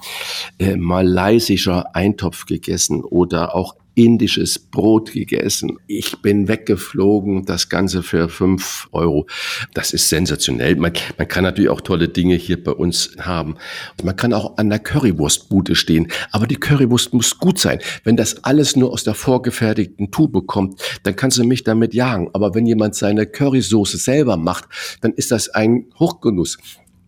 äh, 0.59 0.75
malaysischer 0.75 1.95
Eintopf 1.95 2.45
gegessen 2.45 3.03
oder 3.03 3.55
auch 3.55 3.75
indisches 3.99 4.57
Brot 4.57 5.11
gegessen. 5.11 5.77
Ich 5.85 6.21
bin 6.21 6.47
weggeflogen, 6.47 7.43
das 7.45 7.67
Ganze 7.67 8.01
für 8.01 8.29
fünf 8.29 8.87
Euro. 8.93 9.27
Das 9.73 9.91
ist 9.91 10.07
sensationell. 10.07 10.77
Man, 10.77 10.93
man 11.17 11.27
kann 11.27 11.43
natürlich 11.43 11.69
auch 11.69 11.81
tolle 11.81 12.07
Dinge 12.07 12.35
hier 12.35 12.63
bei 12.63 12.71
uns 12.71 13.11
haben. 13.19 13.57
Man 14.01 14.15
kann 14.15 14.31
auch 14.31 14.57
an 14.57 14.69
der 14.69 14.79
Currywurstbude 14.79 15.75
stehen, 15.75 16.07
aber 16.31 16.47
die 16.47 16.55
Currywurst 16.55 17.13
muss 17.13 17.37
gut 17.39 17.59
sein. 17.59 17.79
Wenn 18.05 18.15
das 18.15 18.45
alles 18.45 18.77
nur 18.77 18.93
aus 18.93 19.03
der 19.03 19.15
vorgefertigten 19.15 20.11
Tube 20.11 20.47
kommt, 20.47 20.81
dann 21.03 21.17
kannst 21.17 21.37
du 21.37 21.43
mich 21.43 21.65
damit 21.65 21.93
jagen. 21.93 22.29
Aber 22.31 22.55
wenn 22.55 22.65
jemand 22.65 22.95
seine 22.95 23.25
Currysoße 23.25 23.97
selber 23.97 24.37
macht, 24.37 24.69
dann 25.01 25.11
ist 25.11 25.31
das 25.31 25.49
ein 25.49 25.87
Hochgenuss 25.99 26.57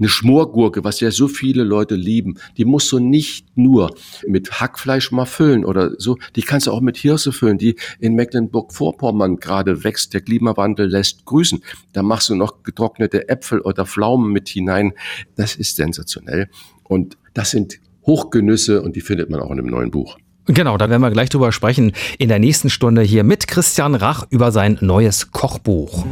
eine 0.01 0.09
Schmorgurke, 0.09 0.83
was 0.83 0.99
ja 0.99 1.11
so 1.11 1.27
viele 1.27 1.63
Leute 1.63 1.95
lieben, 1.95 2.39
die 2.57 2.65
musst 2.65 2.91
du 2.91 2.99
nicht 2.99 3.45
nur 3.55 3.95
mit 4.27 4.59
Hackfleisch 4.59 5.11
mal 5.11 5.25
füllen 5.25 5.63
oder 5.63 5.91
so, 5.99 6.17
die 6.35 6.41
kannst 6.41 6.67
du 6.67 6.71
auch 6.71 6.81
mit 6.81 6.97
Hirse 6.97 7.31
füllen, 7.31 7.59
die 7.59 7.75
in 7.99 8.15
Mecklenburg-Vorpommern 8.15 9.37
gerade 9.37 9.83
wächst. 9.83 10.13
Der 10.13 10.21
Klimawandel 10.21 10.89
lässt 10.89 11.25
grüßen. 11.25 11.63
Da 11.93 12.01
machst 12.01 12.29
du 12.29 12.35
noch 12.35 12.63
getrocknete 12.63 13.29
Äpfel 13.29 13.61
oder 13.61 13.85
Pflaumen 13.85 14.31
mit 14.31 14.49
hinein. 14.49 14.93
Das 15.35 15.55
ist 15.55 15.75
sensationell. 15.75 16.49
Und 16.83 17.17
das 17.33 17.51
sind 17.51 17.79
Hochgenüsse 18.05 18.81
und 18.81 18.95
die 18.95 19.01
findet 19.01 19.29
man 19.29 19.39
auch 19.39 19.51
in 19.51 19.59
einem 19.59 19.67
neuen 19.67 19.91
Buch. 19.91 20.17
Genau, 20.47 20.77
da 20.77 20.89
werden 20.89 21.01
wir 21.01 21.11
gleich 21.11 21.29
drüber 21.29 21.51
sprechen 21.51 21.91
in 22.17 22.27
der 22.27 22.39
nächsten 22.39 22.71
Stunde 22.71 23.03
hier 23.03 23.23
mit 23.23 23.47
Christian 23.47 23.93
Rach 23.93 24.25
über 24.31 24.51
sein 24.51 24.79
neues 24.81 25.31
Kochbuch. 25.31 26.03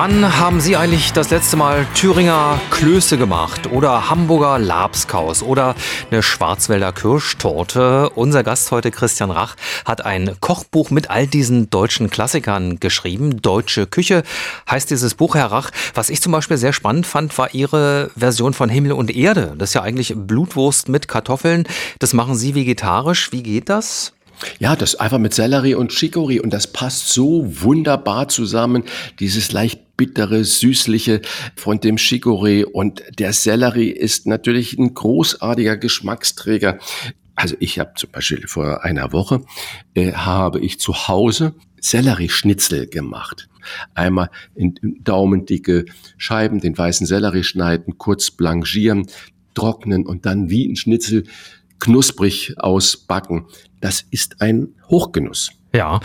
Wann 0.00 0.38
haben 0.38 0.60
Sie 0.60 0.76
eigentlich 0.76 1.12
das 1.12 1.30
letzte 1.30 1.56
Mal 1.56 1.84
Thüringer 1.94 2.60
Klöße 2.70 3.18
gemacht 3.18 3.68
oder 3.72 4.08
Hamburger 4.08 4.58
Labskaus 4.58 5.42
oder 5.42 5.74
eine 6.10 6.22
Schwarzwälder 6.22 6.92
Kirschtorte? 6.92 8.10
Unser 8.10 8.44
Gast 8.44 8.70
heute, 8.70 8.92
Christian 8.92 9.32
Rach, 9.32 9.56
hat 9.84 10.04
ein 10.04 10.36
Kochbuch 10.40 10.90
mit 10.90 11.10
all 11.10 11.26
diesen 11.26 11.68
deutschen 11.70 12.10
Klassikern 12.10 12.78
geschrieben. 12.78 13.42
Deutsche 13.42 13.86
Küche 13.86 14.22
heißt 14.70 14.88
dieses 14.90 15.14
Buch, 15.14 15.34
Herr 15.34 15.50
Rach. 15.50 15.70
Was 15.94 16.10
ich 16.10 16.22
zum 16.22 16.30
Beispiel 16.30 16.58
sehr 16.58 16.72
spannend 16.72 17.04
fand, 17.06 17.36
war 17.36 17.52
Ihre 17.52 18.10
Version 18.14 18.54
von 18.54 18.68
Himmel 18.68 18.92
und 18.92 19.10
Erde. 19.14 19.54
Das 19.58 19.70
ist 19.70 19.74
ja 19.74 19.82
eigentlich 19.82 20.14
Blutwurst 20.16 20.88
mit 20.88 21.08
Kartoffeln. 21.08 21.64
Das 21.98 22.14
machen 22.14 22.36
Sie 22.36 22.54
vegetarisch. 22.54 23.32
Wie 23.32 23.42
geht 23.42 23.68
das? 23.68 24.12
Ja, 24.58 24.76
das 24.76 24.94
einfach 24.94 25.18
mit 25.18 25.34
Sellerie 25.34 25.74
und 25.74 25.92
Chicorée 25.92 26.40
und 26.40 26.52
das 26.52 26.72
passt 26.72 27.08
so 27.08 27.44
wunderbar 27.62 28.28
zusammen. 28.28 28.84
Dieses 29.20 29.52
leicht 29.52 29.96
bittere, 29.96 30.44
süßliche 30.44 31.22
von 31.56 31.80
dem 31.80 31.96
Chicorée 31.96 32.64
und 32.64 33.02
der 33.18 33.32
Sellerie 33.32 33.90
ist 33.90 34.26
natürlich 34.26 34.78
ein 34.78 34.94
großartiger 34.94 35.76
Geschmacksträger. 35.76 36.78
Also 37.34 37.56
ich 37.60 37.78
habe 37.78 37.92
zum 37.96 38.10
Beispiel 38.10 38.46
vor 38.46 38.84
einer 38.84 39.12
Woche 39.12 39.44
äh, 39.94 40.12
habe 40.12 40.60
ich 40.60 40.80
zu 40.80 41.08
Hause 41.08 41.54
Sellerieschnitzel 41.80 42.88
gemacht. 42.88 43.48
Einmal 43.94 44.30
in 44.54 44.74
daumendicke 45.02 45.84
Scheiben 46.16 46.60
den 46.60 46.76
weißen 46.76 47.06
Sellerie 47.06 47.44
schneiden, 47.44 47.98
kurz 47.98 48.30
blanchieren, 48.30 49.06
trocknen 49.54 50.06
und 50.06 50.26
dann 50.26 50.50
wie 50.50 50.66
ein 50.66 50.76
Schnitzel 50.76 51.24
knusprig 51.78 52.54
ausbacken. 52.58 53.46
Das 53.80 54.04
ist 54.10 54.40
ein 54.40 54.68
Hochgenuss. 54.88 55.50
Ja. 55.74 56.00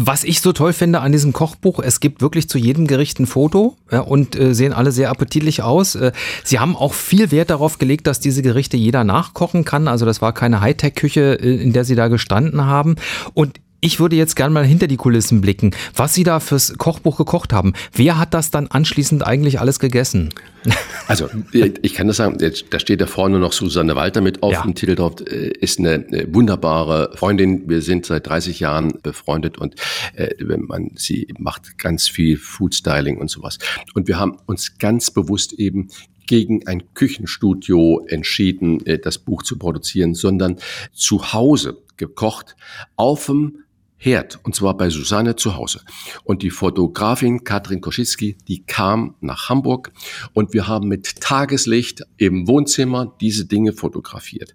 Was 0.00 0.22
ich 0.22 0.40
so 0.40 0.52
toll 0.52 0.72
finde 0.72 1.00
an 1.00 1.10
diesem 1.10 1.32
Kochbuch, 1.32 1.80
es 1.80 1.98
gibt 1.98 2.22
wirklich 2.22 2.48
zu 2.48 2.56
jedem 2.56 2.86
Gericht 2.86 3.18
ein 3.18 3.26
Foto 3.26 3.76
ja, 3.90 4.00
und 4.00 4.38
äh, 4.38 4.54
sehen 4.54 4.72
alle 4.72 4.92
sehr 4.92 5.10
appetitlich 5.10 5.62
aus. 5.62 5.96
Äh, 5.96 6.12
Sie 6.44 6.60
haben 6.60 6.76
auch 6.76 6.94
viel 6.94 7.32
Wert 7.32 7.50
darauf 7.50 7.78
gelegt, 7.78 8.06
dass 8.06 8.20
diese 8.20 8.42
Gerichte 8.42 8.76
jeder 8.76 9.02
nachkochen 9.02 9.64
kann. 9.64 9.88
Also 9.88 10.06
das 10.06 10.22
war 10.22 10.32
keine 10.32 10.60
Hightech-Küche, 10.60 11.40
äh, 11.40 11.60
in 11.60 11.72
der 11.72 11.84
Sie 11.84 11.96
da 11.96 12.06
gestanden 12.06 12.64
haben. 12.64 12.94
Und 13.34 13.58
ich 13.80 14.00
würde 14.00 14.16
jetzt 14.16 14.34
gerne 14.34 14.52
mal 14.52 14.64
hinter 14.64 14.88
die 14.88 14.96
Kulissen 14.96 15.40
blicken, 15.40 15.70
was 15.94 16.14
Sie 16.14 16.24
da 16.24 16.40
fürs 16.40 16.76
Kochbuch 16.78 17.16
gekocht 17.16 17.52
haben. 17.52 17.74
Wer 17.92 18.18
hat 18.18 18.34
das 18.34 18.50
dann 18.50 18.66
anschließend 18.66 19.24
eigentlich 19.24 19.60
alles 19.60 19.78
gegessen? 19.78 20.30
Also, 21.06 21.30
ich 21.52 21.94
kann 21.94 22.06
das 22.08 22.18
sagen, 22.18 22.36
da 22.68 22.78
steht 22.78 23.00
da 23.00 23.06
vorne 23.06 23.38
noch 23.38 23.52
Susanne 23.54 23.96
Walter 23.96 24.20
mit 24.20 24.42
auf 24.42 24.52
ja. 24.52 24.62
dem 24.62 24.74
Titel 24.74 24.94
drauf, 24.94 25.14
äh, 25.26 25.48
ist 25.48 25.78
eine 25.78 26.04
wunderbare 26.30 27.12
Freundin. 27.14 27.66
Wir 27.66 27.80
sind 27.80 28.04
seit 28.04 28.26
30 28.26 28.60
Jahren 28.60 28.92
befreundet 29.02 29.56
und 29.56 29.76
äh, 30.16 30.34
man, 30.44 30.90
sie 30.96 31.26
macht 31.38 31.78
ganz 31.78 32.08
viel 32.08 32.36
Foodstyling 32.36 33.16
und 33.16 33.30
sowas. 33.30 33.56
Und 33.94 34.06
wir 34.06 34.18
haben 34.18 34.36
uns 34.44 34.76
ganz 34.76 35.10
bewusst 35.10 35.54
eben 35.54 35.88
gegen 36.26 36.66
ein 36.66 36.92
Küchenstudio 36.92 38.04
entschieden, 38.06 38.84
äh, 38.84 38.98
das 38.98 39.16
Buch 39.16 39.42
zu 39.42 39.56
produzieren, 39.56 40.14
sondern 40.14 40.58
zu 40.92 41.32
Hause 41.32 41.78
gekocht 41.96 42.54
auf 42.96 43.26
dem 43.26 43.64
Herd, 44.00 44.38
und 44.44 44.54
zwar 44.54 44.76
bei 44.76 44.90
Susanne 44.90 45.34
zu 45.34 45.56
Hause. 45.56 45.80
Und 46.22 46.42
die 46.42 46.50
Fotografin 46.50 47.42
Katrin 47.42 47.80
Koschitzki, 47.80 48.38
die 48.46 48.64
kam 48.64 49.16
nach 49.20 49.48
Hamburg 49.48 49.92
und 50.34 50.54
wir 50.54 50.68
haben 50.68 50.86
mit 50.86 51.20
Tageslicht 51.20 52.04
im 52.16 52.46
Wohnzimmer 52.46 53.12
diese 53.20 53.46
Dinge 53.46 53.72
fotografiert. 53.72 54.54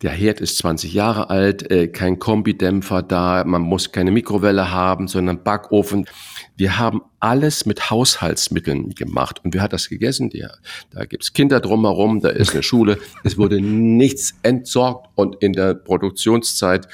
Der 0.00 0.12
Herd 0.12 0.40
ist 0.40 0.56
20 0.56 0.94
Jahre 0.94 1.28
alt, 1.28 1.70
äh, 1.70 1.88
kein 1.88 2.18
Kombidämpfer 2.18 3.02
da, 3.02 3.44
man 3.44 3.60
muss 3.60 3.92
keine 3.92 4.10
Mikrowelle 4.10 4.70
haben, 4.70 5.06
sondern 5.06 5.42
Backofen. 5.42 6.06
Wir 6.56 6.78
haben 6.78 7.02
alles 7.20 7.66
mit 7.66 7.90
Haushaltsmitteln 7.90 8.90
gemacht. 8.94 9.40
Und 9.44 9.54
wer 9.54 9.62
hat 9.62 9.72
das 9.72 9.88
gegessen? 9.88 10.28
Die, 10.30 10.44
da 10.90 11.04
gibt's 11.04 11.32
Kinder 11.32 11.60
drumherum, 11.60 12.20
da 12.20 12.28
ist 12.30 12.52
eine 12.52 12.62
Schule. 12.62 12.98
Es 13.22 13.38
wurde 13.38 13.60
nichts 13.60 14.34
entsorgt. 14.42 15.08
Und 15.14 15.36
in 15.36 15.52
der 15.52 15.74
Produktionszeit, 15.74 16.88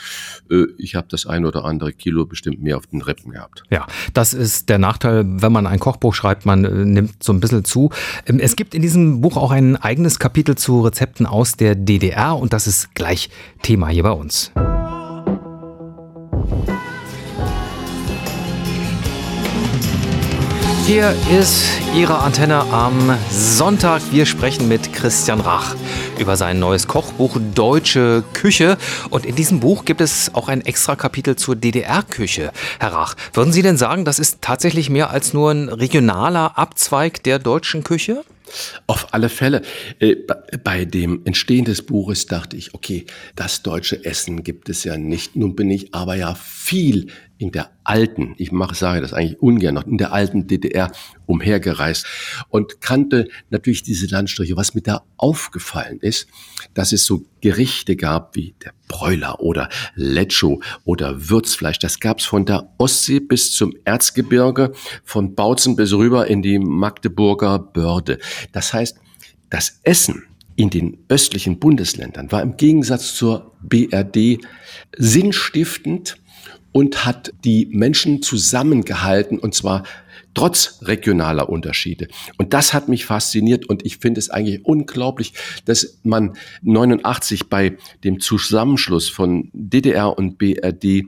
äh, 0.51 0.65
ich 0.77 0.95
habe 0.95 1.07
das 1.11 1.27
ein 1.27 1.47
oder 1.47 1.65
andere 1.65 1.93
Kilo 1.93 2.27
bestimmt 2.27 2.63
mehr 2.63 2.77
auf 2.77 2.87
den 2.87 3.01
Rippen 3.01 3.33
gehabt. 3.33 3.63
Ja, 3.71 3.87
das 4.13 4.35
ist 4.35 4.69
der 4.69 4.79
Nachteil, 4.79 5.25
wenn 5.27 5.53
man 5.53 5.67
ein 5.67 5.79
Kochbuch 5.79 6.15
schreibt, 6.15 6.45
man 6.45 6.65
äh, 6.65 6.71
nimmt 6.71 7.23
so 7.23 7.33
ein 7.33 7.41
bisschen 7.41 7.65
zu. 7.65 7.91
Ähm, 8.27 8.39
es 8.39 8.57
gibt 8.57 8.75
in 8.75 8.83
diesem 8.83 9.21
Buch 9.21 9.37
auch 9.37 9.51
ein 9.51 9.77
eigenes 9.77 10.19
Kapitel 10.19 10.57
zu 10.57 10.83
Rezepten 10.83 11.27
aus 11.27 11.57
der 11.57 11.75
DDR 11.75 12.37
und 12.37 12.53
das 12.53 12.67
ist 12.67 12.95
gleich 12.95 13.31
Thema 13.63 13.89
hier 13.89 14.03
bei 14.03 14.13
uns. 14.13 14.53
Hier 20.89 21.15
ist 21.39 21.67
Ihre 21.95 22.21
Antenne 22.21 22.61
am 22.61 23.15
Sonntag. 23.31 24.01
Wir 24.11 24.25
sprechen 24.25 24.69
mit 24.69 24.91
Christian 24.95 25.39
Rach 25.39 25.77
über 26.19 26.35
sein 26.39 26.59
neues 26.59 26.87
Kochbuch 26.87 27.39
Deutsche 27.55 28.25
Küche. 28.33 28.79
Und 29.11 29.27
in 29.27 29.37
diesem 29.37 29.61
Buch 29.61 29.85
gibt 29.85 30.01
es 30.01 30.35
auch 30.35 30.49
ein 30.49 30.65
extra 30.65 30.97
Kapitel 30.97 31.37
zur 31.37 31.57
DDR-Küche. 31.57 32.53
Herr 32.81 32.93
Rach, 32.95 33.17
würden 33.35 33.53
Sie 33.53 33.61
denn 33.61 33.77
sagen, 33.77 34.07
das 34.07 34.19
ist 34.19 34.39
tatsächlich 34.41 34.89
mehr 34.89 35.11
als 35.11 35.35
nur 35.35 35.51
ein 35.51 35.69
regionaler 35.69 36.57
Abzweig 36.57 37.23
der 37.23 37.39
deutschen 37.39 37.85
Küche? 37.85 38.25
Auf 38.87 39.13
alle 39.13 39.29
Fälle. 39.29 39.61
Äh, 39.99 40.17
bei 40.65 40.87
dem 40.87 41.21
Entstehen 41.27 41.67
des 41.67 41.83
Buches 41.83 42.25
dachte 42.25 42.57
ich, 42.57 42.73
okay, 42.73 43.05
das 43.37 43.63
deutsche 43.63 44.07
Essen 44.07 44.43
gibt 44.43 44.71
es 44.71 44.85
ja 44.85 44.97
nicht. 44.97 45.37
Nun 45.37 45.55
bin 45.55 45.71
ich 45.71 45.95
aber 45.95 46.15
ja 46.15 46.35
viel 46.35 47.09
in 47.39 47.53
der 47.53 47.71
alten, 47.85 48.35
ich 48.37 48.51
mache, 48.51 48.75
sage 48.75 49.01
das 49.01 49.13
eigentlich 49.13 49.41
ungern 49.41 49.75
noch, 49.75 49.87
in 49.87 49.97
der 49.97 50.13
alten 50.13 50.49
DDR 50.49 50.91
umhergereist 51.27 52.05
und 52.49 52.81
kannte 52.81 53.29
natürlich 53.49 53.83
diese 53.85 54.07
Landstriche. 54.07 54.57
Was 54.57 54.75
mir 54.75 54.83
da 54.83 55.03
aufgefallen 55.17 56.01
ist, 56.01 56.27
dass 56.75 56.93
es 56.93 57.07
so 57.07 57.25
Gerichte 57.41 57.95
gab 57.95 58.35
wie 58.35 58.55
der 58.65 58.73
Bräuler 58.89 59.41
oder 59.41 59.69
Lecho 59.95 60.61
oder 60.85 61.31
Würzfleisch. 61.31 61.79
Das 61.79 62.01
gab's 62.01 62.25
von 62.25 62.45
der 62.45 62.73
Ostsee 62.79 63.21
bis 63.21 63.53
zum 63.53 63.73
Erzgebirge, 63.85 64.73
von 65.05 65.35
Bautzen 65.35 65.77
bis 65.77 65.93
rüber 65.93 66.27
in 66.27 66.43
die 66.43 66.59
Magdeburger 66.59 67.59
Börde. 67.61 68.19
Das 68.53 68.73
heißt, 68.73 68.99
das 69.51 69.81
Essen 69.85 70.25
in 70.57 70.71
den 70.71 70.99
östlichen 71.09 71.61
Bundesländern 71.61 72.33
war 72.33 72.43
im 72.43 72.57
Gegensatz 72.57 73.15
zur 73.15 73.53
BRD 73.63 74.45
sinnstiftend 74.97 76.17
und 76.73 77.05
hat 77.05 77.33
die 77.45 77.67
Menschen 77.71 78.23
zusammengehalten 78.23 79.39
und 79.39 79.55
zwar 79.55 79.85
trotz 80.35 80.79
regionaler 80.83 81.49
Unterschiede. 81.49 82.09
Und 82.37 82.53
das 82.53 82.73
hat 82.73 82.89
mich 82.89 83.07
fasziniert 83.07 83.67
und 83.67 83.85
ich 83.85 83.99
finde 83.99 84.21
es 84.21 84.31
eigentlich 84.31 84.65
unglaublich, 84.65 85.33
dass 85.65 85.99
man 86.05 86.37
89 86.63 87.49
bei 87.49 87.77
dem 88.05 88.21
Zusammenschluss 88.21 89.09
von 89.09 89.51
DDR 89.53 90.17
und 90.17 90.39
BRD 90.39 91.07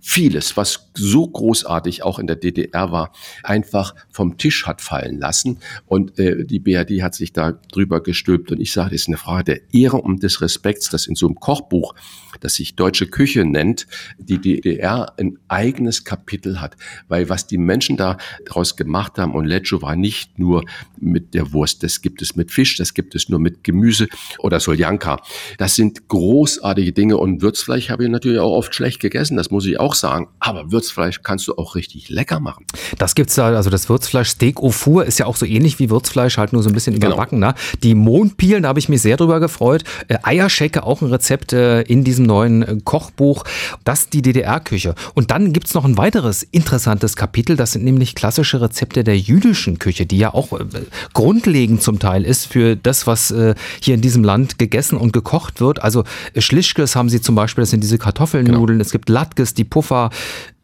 vieles, 0.00 0.56
was 0.56 0.89
so 0.94 1.26
großartig 1.26 2.02
auch 2.02 2.18
in 2.18 2.26
der 2.26 2.36
DDR 2.36 2.92
war, 2.92 3.12
einfach 3.42 3.94
vom 4.10 4.36
Tisch 4.38 4.66
hat 4.66 4.80
fallen 4.80 5.18
lassen. 5.18 5.58
Und 5.86 6.18
äh, 6.18 6.44
die 6.44 6.60
BRD 6.60 7.02
hat 7.02 7.14
sich 7.14 7.32
da 7.32 7.52
drüber 7.52 8.02
gestülpt. 8.02 8.52
Und 8.52 8.60
ich 8.60 8.72
sage, 8.72 8.94
es 8.94 9.02
ist 9.02 9.08
eine 9.08 9.16
Frage 9.16 9.44
der 9.44 9.74
Ehre 9.74 9.98
und 9.98 10.22
des 10.22 10.40
Respekts, 10.40 10.90
dass 10.90 11.06
in 11.06 11.14
so 11.14 11.26
einem 11.26 11.36
Kochbuch, 11.36 11.94
das 12.40 12.54
sich 12.54 12.76
Deutsche 12.76 13.06
Küche 13.06 13.44
nennt, 13.44 13.86
die 14.18 14.38
DDR 14.38 15.12
ein 15.18 15.38
eigenes 15.48 16.04
Kapitel 16.04 16.60
hat. 16.60 16.76
Weil 17.08 17.28
was 17.28 17.46
die 17.46 17.58
Menschen 17.58 17.96
da 17.96 18.18
daraus 18.46 18.76
gemacht 18.76 19.18
haben, 19.18 19.34
und 19.34 19.46
Leggio 19.46 19.82
war 19.82 19.96
nicht 19.96 20.38
nur 20.38 20.64
mit 20.98 21.34
der 21.34 21.52
Wurst, 21.52 21.82
das 21.82 22.02
gibt 22.02 22.22
es 22.22 22.36
mit 22.36 22.50
Fisch, 22.50 22.76
das 22.76 22.94
gibt 22.94 23.14
es 23.14 23.28
nur 23.28 23.38
mit 23.38 23.64
Gemüse 23.64 24.08
oder 24.38 24.60
Soljanka. 24.60 25.22
Das 25.58 25.76
sind 25.76 26.08
großartige 26.08 26.92
Dinge. 26.92 27.16
Und 27.16 27.42
Würzfleisch 27.42 27.90
habe 27.90 28.04
ich 28.04 28.10
natürlich 28.10 28.38
auch 28.38 28.52
oft 28.52 28.74
schlecht 28.74 29.00
gegessen, 29.00 29.36
das 29.36 29.50
muss 29.50 29.66
ich 29.66 29.78
auch 29.78 29.94
sagen. 29.94 30.28
Aber 30.38 30.72
Würzfleisch 30.72 30.89
kannst 31.22 31.48
du 31.48 31.56
auch 31.56 31.74
richtig 31.74 32.08
lecker 32.08 32.40
machen. 32.40 32.64
Das 32.98 33.14
gibt's 33.14 33.34
da, 33.34 33.48
also 33.48 33.70
das 33.70 33.88
Würzfleisch 33.88 34.30
Steak 34.30 34.60
au 34.60 34.70
four 34.70 35.04
ist 35.04 35.18
ja 35.18 35.26
auch 35.26 35.36
so 35.36 35.46
ähnlich 35.46 35.78
wie 35.78 35.90
Würzfleisch, 35.90 36.38
halt 36.38 36.52
nur 36.52 36.62
so 36.62 36.68
ein 36.68 36.74
bisschen 36.74 36.94
genau. 36.94 37.08
überbacken. 37.08 37.38
Ne? 37.38 37.54
Die 37.82 37.94
Mondpielen, 37.94 38.62
da 38.62 38.68
habe 38.70 38.78
ich 38.78 38.88
mich 38.88 39.02
sehr 39.02 39.16
drüber 39.16 39.40
gefreut. 39.40 39.84
Äh, 40.08 40.18
Eierschecke, 40.22 40.82
auch 40.82 41.02
ein 41.02 41.08
Rezept 41.08 41.52
äh, 41.52 41.82
in 41.82 42.04
diesem 42.04 42.26
neuen 42.26 42.62
äh, 42.62 42.76
Kochbuch. 42.84 43.44
Das 43.84 44.08
die 44.08 44.22
DDR-Küche. 44.22 44.94
Und 45.14 45.30
dann 45.30 45.52
gibt's 45.52 45.74
noch 45.74 45.84
ein 45.84 45.96
weiteres 45.96 46.42
interessantes 46.42 47.16
Kapitel. 47.16 47.56
Das 47.56 47.72
sind 47.72 47.84
nämlich 47.84 48.14
klassische 48.14 48.60
Rezepte 48.60 49.04
der 49.04 49.18
jüdischen 49.18 49.78
Küche, 49.78 50.06
die 50.06 50.18
ja 50.18 50.34
auch 50.34 50.52
äh, 50.52 50.64
grundlegend 51.12 51.82
zum 51.82 51.98
Teil 51.98 52.24
ist 52.24 52.46
für 52.46 52.76
das, 52.76 53.06
was 53.06 53.30
äh, 53.30 53.54
hier 53.80 53.94
in 53.94 54.00
diesem 54.00 54.24
Land 54.24 54.58
gegessen 54.58 54.96
und 54.96 55.12
gekocht 55.12 55.60
wird. 55.60 55.82
Also 55.82 56.04
Schlischkes 56.36 56.96
haben 56.96 57.08
sie 57.08 57.20
zum 57.20 57.34
Beispiel, 57.34 57.62
das 57.62 57.70
sind 57.70 57.82
diese 57.82 57.98
Kartoffelnudeln. 57.98 58.78
Genau. 58.78 58.82
Es 58.82 58.92
gibt 58.92 59.08
Latkes, 59.08 59.54
die 59.54 59.64
Puffer. 59.64 60.10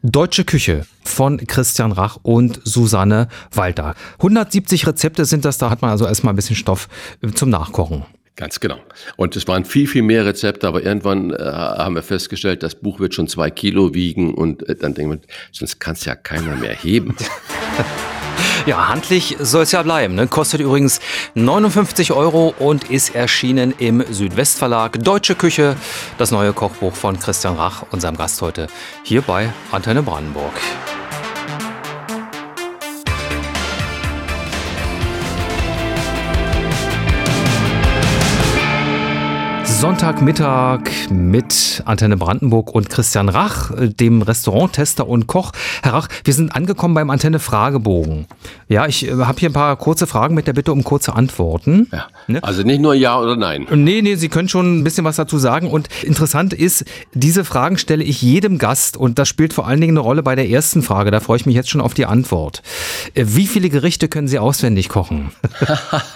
Deutsche 0.09 0.45
Küche 0.45 0.85
von 1.03 1.35
Christian 1.47 1.91
Rach 1.91 2.17
und 2.23 2.61
Susanne 2.63 3.27
Walter. 3.51 3.93
170 4.19 4.87
Rezepte 4.87 5.25
sind 5.25 5.43
das, 5.43 5.57
da 5.57 5.69
hat 5.69 5.81
man 5.81 5.91
also 5.91 6.05
erstmal 6.05 6.31
ein 6.31 6.37
bisschen 6.37 6.55
Stoff 6.55 6.87
äh, 7.21 7.27
zum 7.31 7.49
Nachkochen. 7.49 8.05
Ganz 8.37 8.61
genau. 8.61 8.77
Und 9.17 9.35
es 9.35 9.49
waren 9.49 9.65
viel, 9.65 9.85
viel 9.85 10.03
mehr 10.03 10.25
Rezepte, 10.25 10.65
aber 10.65 10.81
irgendwann 10.81 11.31
äh, 11.31 11.43
haben 11.43 11.95
wir 11.95 12.03
festgestellt, 12.03 12.63
das 12.63 12.75
Buch 12.75 13.01
wird 13.01 13.15
schon 13.15 13.27
zwei 13.27 13.49
Kilo 13.51 13.93
wiegen 13.93 14.33
und 14.33 14.67
äh, 14.69 14.75
dann 14.75 14.93
denken 14.93 15.11
wir, 15.11 15.19
sonst 15.51 15.79
kann 15.79 15.95
es 15.95 16.05
ja 16.05 16.15
keiner 16.15 16.55
mehr 16.55 16.73
heben. 16.73 17.13
Ja, 18.65 18.89
handlich 18.89 19.37
soll 19.39 19.63
es 19.63 19.71
ja 19.71 19.83
bleiben. 19.83 20.15
Ne? 20.15 20.27
Kostet 20.27 20.61
übrigens 20.61 20.99
59 21.35 22.11
Euro 22.11 22.53
und 22.59 22.89
ist 22.89 23.15
erschienen 23.15 23.73
im 23.77 24.03
Südwestverlag 24.09 25.03
Deutsche 25.03 25.35
Küche, 25.35 25.75
das 26.17 26.31
neue 26.31 26.53
Kochbuch 26.53 26.95
von 26.95 27.19
Christian 27.19 27.55
Rach, 27.55 27.83
unserem 27.91 28.17
Gast 28.17 28.41
heute 28.41 28.67
hier 29.03 29.21
bei 29.21 29.53
Antenne 29.71 30.03
Brandenburg. 30.03 30.53
Sonntagmittag 39.77 40.89
mit 41.11 41.83
Antenne 41.85 42.17
Brandenburg 42.17 42.73
und 42.73 42.89
Christian 42.89 43.29
Rach, 43.29 43.71
dem 43.77 44.23
Restauranttester 44.23 45.07
und 45.07 45.27
Koch. 45.27 45.51
Herr 45.83 45.93
Rach, 45.93 46.07
wir 46.23 46.33
sind 46.33 46.55
angekommen 46.55 46.95
beim 46.95 47.11
Antenne 47.11 47.37
Fragebogen. 47.37 48.25
Ja, 48.69 48.87
ich 48.87 49.07
äh, 49.07 49.11
habe 49.11 49.39
hier 49.39 49.51
ein 49.51 49.53
paar 49.53 49.75
kurze 49.75 50.07
Fragen 50.07 50.33
mit 50.33 50.47
der 50.47 50.53
Bitte 50.53 50.71
um 50.71 50.83
kurze 50.83 51.13
Antworten. 51.13 51.89
Ja, 51.91 52.07
ne? 52.25 52.43
Also 52.43 52.63
nicht 52.63 52.81
nur 52.81 52.95
Ja 52.95 53.19
oder 53.19 53.35
Nein. 53.35 53.67
Nee, 53.71 54.01
nee, 54.01 54.15
Sie 54.15 54.29
können 54.29 54.49
schon 54.49 54.79
ein 54.79 54.83
bisschen 54.83 55.05
was 55.05 55.17
dazu 55.17 55.37
sagen. 55.37 55.69
Und 55.69 55.89
interessant 56.01 56.55
ist, 56.55 56.83
diese 57.13 57.45
Fragen 57.45 57.77
stelle 57.77 58.03
ich 58.03 58.19
jedem 58.19 58.57
Gast 58.57 58.97
und 58.97 59.19
das 59.19 59.27
spielt 59.27 59.53
vor 59.53 59.67
allen 59.67 59.79
Dingen 59.79 59.93
eine 59.93 59.99
Rolle 59.99 60.23
bei 60.23 60.33
der 60.33 60.49
ersten 60.49 60.81
Frage. 60.81 61.11
Da 61.11 61.19
freue 61.19 61.37
ich 61.37 61.45
mich 61.45 61.55
jetzt 61.55 61.69
schon 61.69 61.81
auf 61.81 61.93
die 61.93 62.07
Antwort. 62.07 62.63
Äh, 63.13 63.25
wie 63.27 63.45
viele 63.45 63.69
Gerichte 63.69 64.07
können 64.07 64.27
Sie 64.27 64.39
auswendig 64.39 64.89
kochen? 64.89 65.29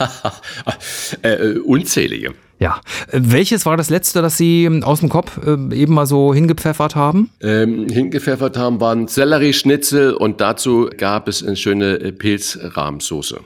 äh, 1.22 1.60
unzählige. 1.60 2.34
Ja. 2.62 2.80
Welches 3.12 3.66
war 3.66 3.76
das 3.76 3.90
letzte, 3.90 4.22
das 4.22 4.38
Sie 4.38 4.66
ähm, 4.66 4.84
aus 4.84 5.00
dem 5.00 5.10
Kopf 5.10 5.40
äh, 5.44 5.54
eben 5.76 5.96
mal 5.96 6.06
so 6.06 6.32
hingepfeffert 6.32 6.96
haben? 6.96 7.32
Ähm, 7.42 7.90
hingepfeffert 7.90 8.56
haben 8.56 8.80
waren 8.80 9.08
Sellerieschnitzel 9.08 10.14
und 10.14 10.42
dazu 10.42 10.88
gab 10.96 11.28
es 11.28 11.44
eine 11.44 11.56
schöne 11.56 11.96
äh, 11.96 12.12
Pilzrahmsoße. 12.12 13.40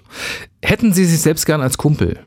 Hätten 0.62 0.92
Sie 0.92 1.06
sich 1.06 1.22
selbst 1.22 1.46
gern 1.46 1.62
als 1.62 1.78
Kumpel? 1.78 2.20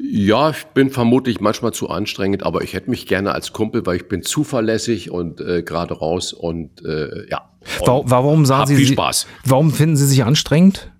Ja, 0.00 0.50
ich 0.50 0.64
bin 0.74 0.90
vermutlich 0.90 1.40
manchmal 1.40 1.72
zu 1.72 1.88
anstrengend, 1.88 2.42
aber 2.42 2.62
ich 2.62 2.74
hätte 2.74 2.90
mich 2.90 3.06
gerne 3.06 3.30
als 3.32 3.52
Kumpel, 3.52 3.86
weil 3.86 3.96
ich 3.98 4.08
bin 4.08 4.24
zuverlässig 4.24 5.12
und 5.12 5.40
äh, 5.40 5.62
gerade 5.62 5.94
raus 5.94 6.32
und 6.32 6.84
äh, 6.84 7.28
ja. 7.30 7.50
Und 7.80 8.10
warum 8.10 8.46
sagen 8.46 8.66
Sie 8.66 8.76
viel 8.76 8.94
Spaß? 8.94 9.28
Warum 9.44 9.70
finden 9.70 9.96
Sie 9.96 10.06
sich 10.06 10.24
anstrengend? 10.24 10.90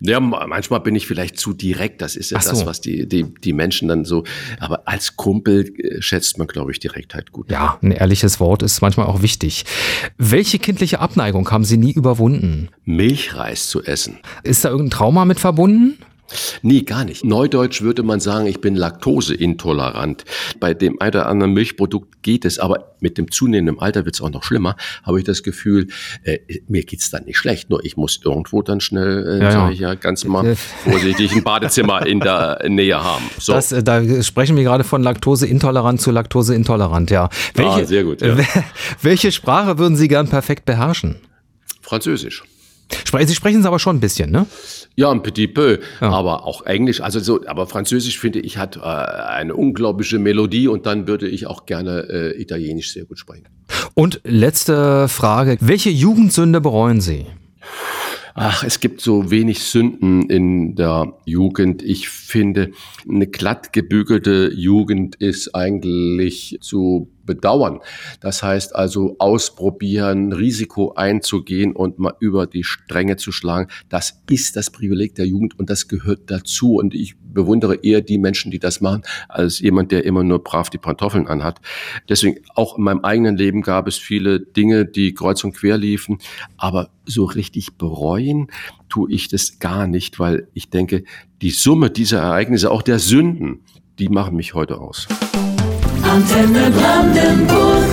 Ja, 0.00 0.20
manchmal 0.20 0.80
bin 0.80 0.94
ich 0.94 1.06
vielleicht 1.06 1.38
zu 1.38 1.52
direkt. 1.52 2.02
Das 2.02 2.16
ist 2.16 2.30
ja 2.30 2.40
so. 2.40 2.50
das, 2.50 2.66
was 2.66 2.80
die, 2.80 3.08
die, 3.08 3.24
die 3.24 3.52
Menschen 3.52 3.88
dann 3.88 4.04
so. 4.04 4.24
Aber 4.60 4.86
als 4.86 5.16
Kumpel 5.16 5.72
äh, 5.78 6.02
schätzt 6.02 6.38
man, 6.38 6.46
glaube 6.46 6.72
ich, 6.72 6.80
Direktheit 6.80 7.32
gut. 7.32 7.50
Ja, 7.50 7.78
ein 7.82 7.92
ehrliches 7.92 8.40
Wort 8.40 8.62
ist 8.62 8.80
manchmal 8.82 9.06
auch 9.06 9.22
wichtig. 9.22 9.64
Welche 10.18 10.58
kindliche 10.58 11.00
Abneigung 11.00 11.50
haben 11.50 11.64
Sie 11.64 11.76
nie 11.76 11.92
überwunden? 11.92 12.68
Milchreis 12.84 13.68
zu 13.68 13.82
essen. 13.82 14.18
Ist 14.42 14.64
da 14.64 14.70
irgendein 14.70 14.90
Trauma 14.90 15.24
mit 15.24 15.40
verbunden? 15.40 15.98
Nee, 16.62 16.82
gar 16.82 17.04
nicht. 17.04 17.24
Neudeutsch 17.24 17.82
würde 17.82 18.02
man 18.02 18.20
sagen, 18.20 18.46
ich 18.46 18.60
bin 18.60 18.74
laktoseintolerant. 18.74 20.24
Bei 20.60 20.74
dem 20.74 21.00
einen 21.00 21.10
oder 21.10 21.26
anderen 21.26 21.52
Milchprodukt 21.52 22.22
geht 22.22 22.44
es, 22.44 22.58
aber 22.58 22.94
mit 23.00 23.18
dem 23.18 23.30
zunehmenden 23.30 23.78
Alter 23.80 24.04
wird 24.04 24.14
es 24.14 24.20
auch 24.20 24.30
noch 24.30 24.44
schlimmer, 24.44 24.76
habe 25.02 25.18
ich 25.18 25.24
das 25.24 25.42
Gefühl, 25.42 25.88
äh, 26.22 26.38
mir 26.68 26.84
geht's 26.84 27.10
dann 27.10 27.24
nicht 27.24 27.36
schlecht, 27.36 27.68
nur 27.68 27.84
ich 27.84 27.96
muss 27.96 28.20
irgendwo 28.24 28.62
dann 28.62 28.80
schnell, 28.80 29.40
äh, 29.40 29.44
ja, 29.44 29.50
sage 29.50 29.74
ich 29.74 29.80
ja 29.80 29.94
ganz 29.94 30.24
mal 30.24 30.56
vorsichtig, 30.84 31.32
ein 31.32 31.42
Badezimmer 31.44 32.06
in 32.06 32.20
der 32.20 32.60
Nähe 32.68 33.02
haben. 33.02 33.24
So. 33.38 33.52
Das, 33.52 33.72
äh, 33.72 33.82
da 33.82 34.22
sprechen 34.22 34.56
wir 34.56 34.62
gerade 34.62 34.84
von 34.84 35.02
Laktoseintolerant 35.02 36.00
zu 36.00 36.10
Laktoseintolerant, 36.10 37.10
ja. 37.10 37.28
Welche, 37.54 37.70
ah, 37.70 37.84
sehr 37.84 38.04
gut. 38.04 38.22
Ja. 38.22 38.36
Welche 39.02 39.32
Sprache 39.32 39.78
würden 39.78 39.96
Sie 39.96 40.08
gern 40.08 40.28
perfekt 40.28 40.64
beherrschen? 40.64 41.16
Französisch. 41.80 42.44
Sie 43.26 43.34
sprechen 43.34 43.60
es 43.60 43.66
aber 43.66 43.78
schon 43.78 43.96
ein 43.96 44.00
bisschen, 44.00 44.30
ne? 44.30 44.46
Ja, 44.94 45.10
ein 45.10 45.22
petit 45.22 45.48
peu, 45.48 45.78
ja. 46.00 46.10
aber 46.10 46.44
auch 46.44 46.66
Englisch. 46.66 47.00
Also 47.00 47.20
so, 47.20 47.46
aber 47.46 47.66
Französisch 47.66 48.18
finde 48.18 48.40
ich 48.40 48.58
hat 48.58 48.76
äh, 48.76 48.80
eine 48.80 49.54
unglaubliche 49.54 50.18
Melodie 50.18 50.68
und 50.68 50.86
dann 50.86 51.06
würde 51.06 51.28
ich 51.28 51.46
auch 51.46 51.66
gerne 51.66 52.06
äh, 52.10 52.40
Italienisch 52.40 52.92
sehr 52.92 53.04
gut 53.04 53.18
sprechen. 53.18 53.48
Und 53.94 54.20
letzte 54.24 55.08
Frage: 55.08 55.56
Welche 55.60 55.90
Jugendsünde 55.90 56.60
bereuen 56.60 57.00
Sie? 57.00 57.26
Ach, 58.34 58.64
es 58.64 58.80
gibt 58.80 59.02
so 59.02 59.30
wenig 59.30 59.62
Sünden 59.62 60.28
in 60.30 60.74
der 60.74 61.12
Jugend. 61.26 61.82
Ich 61.82 62.08
finde, 62.08 62.70
eine 63.08 63.26
glatt 63.26 63.72
gebügelte 63.72 64.50
Jugend 64.54 65.16
ist 65.16 65.54
eigentlich 65.54 66.58
zu 66.62 67.10
bedauern. 67.24 67.80
Das 68.20 68.42
heißt 68.42 68.74
also 68.74 69.16
ausprobieren, 69.18 70.32
Risiko 70.32 70.92
einzugehen 70.94 71.72
und 71.74 71.98
mal 71.98 72.14
über 72.20 72.46
die 72.46 72.64
Stränge 72.64 73.16
zu 73.16 73.32
schlagen. 73.32 73.68
Das 73.88 74.22
ist 74.28 74.56
das 74.56 74.70
Privileg 74.70 75.14
der 75.14 75.26
Jugend 75.26 75.58
und 75.58 75.70
das 75.70 75.88
gehört 75.88 76.30
dazu. 76.30 76.76
Und 76.76 76.94
ich 76.94 77.16
bewundere 77.18 77.76
eher 77.76 78.00
die 78.00 78.18
Menschen, 78.18 78.50
die 78.50 78.58
das 78.58 78.80
machen, 78.80 79.02
als 79.28 79.58
jemand, 79.60 79.92
der 79.92 80.04
immer 80.04 80.22
nur 80.22 80.42
brav 80.42 80.70
die 80.70 80.78
Pantoffeln 80.78 81.26
anhat. 81.26 81.60
Deswegen 82.08 82.40
auch 82.54 82.78
in 82.78 82.84
meinem 82.84 83.00
eigenen 83.00 83.36
Leben 83.36 83.62
gab 83.62 83.86
es 83.88 83.96
viele 83.96 84.40
Dinge, 84.40 84.84
die 84.84 85.14
kreuz 85.14 85.42
und 85.44 85.54
quer 85.54 85.78
liefen. 85.78 86.18
Aber 86.56 86.90
so 87.04 87.24
richtig 87.24 87.74
bereuen 87.76 88.48
tue 88.88 89.10
ich 89.10 89.28
das 89.28 89.58
gar 89.58 89.86
nicht, 89.86 90.18
weil 90.18 90.48
ich 90.54 90.70
denke, 90.70 91.04
die 91.40 91.50
Summe 91.50 91.90
dieser 91.90 92.20
Ereignisse, 92.20 92.70
auch 92.70 92.82
der 92.82 92.98
Sünden, 92.98 93.60
die 93.98 94.08
machen 94.08 94.36
mich 94.36 94.54
heute 94.54 94.78
aus. 94.78 95.08
Antenne 96.12 96.70
Brandenburg. 96.70 97.84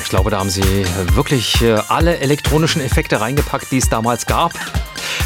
Ich 0.00 0.08
glaube, 0.10 0.30
da 0.30 0.38
haben 0.38 0.48
Sie 0.48 0.62
wirklich 1.14 1.60
äh, 1.62 1.76
alle 1.88 2.18
elektronischen 2.18 2.80
Effekte 2.82 3.20
reingepackt, 3.20 3.72
die 3.72 3.78
es 3.78 3.88
damals 3.88 4.26
gab. 4.26 4.52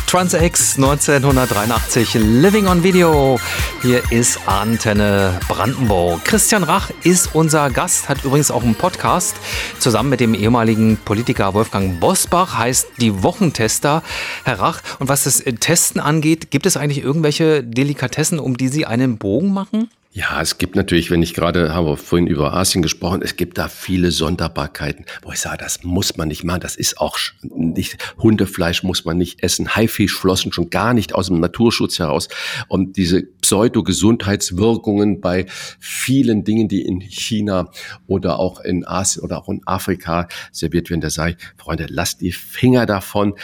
Trans-X 0.07 0.77
1983 0.77 2.15
Living 2.15 2.67
on 2.67 2.83
Video. 2.83 3.39
Hier 3.83 4.03
ist 4.11 4.39
Antenne 4.47 5.39
Brandenburg. 5.49 6.25
Christian 6.25 6.63
Rach 6.63 6.91
ist 7.03 7.35
unser 7.35 7.71
Gast, 7.71 8.09
hat 8.09 8.25
übrigens 8.25 8.51
auch 8.51 8.63
einen 8.63 8.75
Podcast 8.75 9.37
zusammen 9.79 10.11
mit 10.11 10.21
dem 10.21 10.35
ehemaligen 10.35 10.97
Politiker 11.05 11.55
Wolfgang 11.55 12.01
Bosbach, 12.01 12.57
heißt 12.57 12.89
die 12.99 13.23
Wochentester. 13.23 14.03
Herr 14.45 14.61
Rach, 14.61 14.81
und 14.99 15.09
was 15.09 15.25
das 15.25 15.43
Testen 15.61 16.01
angeht, 16.01 16.51
gibt 16.51 16.67
es 16.67 16.77
eigentlich 16.77 17.03
irgendwelche 17.03 17.63
Delikatessen, 17.63 18.39
um 18.39 18.57
die 18.57 18.69
Sie 18.69 18.87
einen 18.87 19.19
Bogen 19.19 19.53
machen? 19.53 19.89
Ja, 20.17 20.41
es 20.41 20.59
gibt 20.59 20.77
natürlich, 20.77 21.11
wenn 21.11 21.25
ich 21.25 21.35
gerade 21.35 21.75
habe 21.75 21.97
vorhin 21.97 22.29
über 22.29 22.55
Asien 22.55 22.83
gesprochen, 22.83 23.21
es 23.21 23.35
gibt 23.35 23.59
da 23.59 23.67
viele 23.67 24.13
Sonderbarkeiten, 24.13 25.07
wo 25.23 25.33
ich 25.33 25.41
sage, 25.41 25.57
das 25.59 25.83
muss 25.83 26.17
man 26.17 26.29
nicht 26.29 26.45
machen, 26.45 26.61
das 26.61 26.77
ist 26.77 27.01
auch 27.01 27.19
nicht, 27.43 28.15
Hundefleisch 28.19 28.85
muss 28.85 29.05
man 29.05 29.19
nicht 29.19 29.43
essen, 29.43 29.75
Haifischflossen 29.75 30.53
schon 30.53 30.71
gar 30.71 30.95
nicht 30.95 31.17
aus 31.17 31.27
dem 31.27 31.41
Naturschutz 31.41 31.99
heraus. 31.99 32.29
Und 32.69 32.97
diese 32.97 33.23
Pseudo-Gesundheitswirkungen 33.23 35.21
bei 35.21 35.47
vielen 35.81 36.45
Dingen, 36.45 36.69
die 36.69 36.83
in 36.83 37.01
China 37.01 37.73
oder 38.07 38.39
auch 38.39 38.61
in 38.61 38.87
Asien 38.87 39.25
oder 39.25 39.39
auch 39.39 39.49
in 39.49 39.63
Afrika 39.67 40.29
serviert 40.53 40.91
werden, 40.91 41.01
da 41.01 41.11
sage 41.11 41.35
ich, 41.37 41.45
Freunde, 41.61 41.87
lasst 41.91 42.21
die 42.21 42.31
Finger 42.31 42.87
davon. 42.87 43.35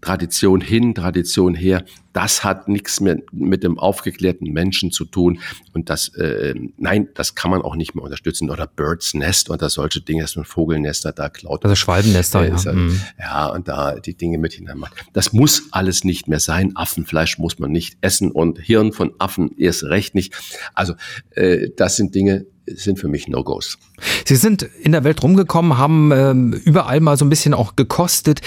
Tradition 0.00 0.60
hin, 0.60 0.94
Tradition 0.94 1.54
her, 1.54 1.84
das 2.12 2.42
hat 2.42 2.68
nichts 2.68 3.00
mehr 3.00 3.18
mit 3.32 3.62
dem 3.62 3.78
aufgeklärten 3.78 4.52
Menschen 4.52 4.90
zu 4.90 5.04
tun. 5.04 5.40
Und 5.72 5.88
das, 5.90 6.08
äh, 6.16 6.54
nein, 6.76 7.08
das 7.14 7.34
kann 7.34 7.50
man 7.50 7.62
auch 7.62 7.76
nicht 7.76 7.94
mehr 7.94 8.02
unterstützen. 8.02 8.50
Oder 8.50 8.66
Birds 8.66 9.14
Nest 9.14 9.50
oder 9.50 9.70
solche 9.70 10.00
Dinge, 10.00 10.22
dass 10.22 10.34
man 10.34 10.44
Vogelnester 10.44 11.12
da 11.12 11.28
klaut. 11.28 11.64
Also 11.64 11.76
Schwalbennester, 11.76 12.42
äh, 12.42 12.48
ja. 12.50 12.72
Mhm. 12.72 13.00
Ja, 13.18 13.46
und 13.48 13.68
da 13.68 13.94
die 14.00 14.14
Dinge 14.14 14.38
mit 14.38 14.52
hinein 14.52 14.78
macht. 14.78 14.94
Das 15.12 15.32
muss 15.32 15.68
alles 15.70 16.04
nicht 16.04 16.28
mehr 16.28 16.40
sein. 16.40 16.72
Affenfleisch 16.74 17.38
muss 17.38 17.58
man 17.58 17.70
nicht 17.70 17.98
essen 18.00 18.32
und 18.32 18.58
Hirn 18.58 18.92
von 18.92 19.12
Affen 19.18 19.56
erst 19.56 19.84
recht 19.84 20.14
nicht. 20.14 20.34
Also 20.74 20.94
äh, 21.30 21.70
das 21.76 21.96
sind 21.96 22.14
Dinge, 22.14 22.46
sind 22.74 22.98
für 22.98 23.08
mich 23.08 23.28
No-Gos. 23.28 23.78
Sie 24.24 24.36
sind 24.36 24.62
in 24.62 24.92
der 24.92 25.04
Welt 25.04 25.22
rumgekommen, 25.22 25.78
haben 25.78 26.12
ähm, 26.12 26.52
überall 26.64 27.00
mal 27.00 27.16
so 27.16 27.24
ein 27.24 27.30
bisschen 27.30 27.54
auch 27.54 27.76
gekostet. 27.76 28.40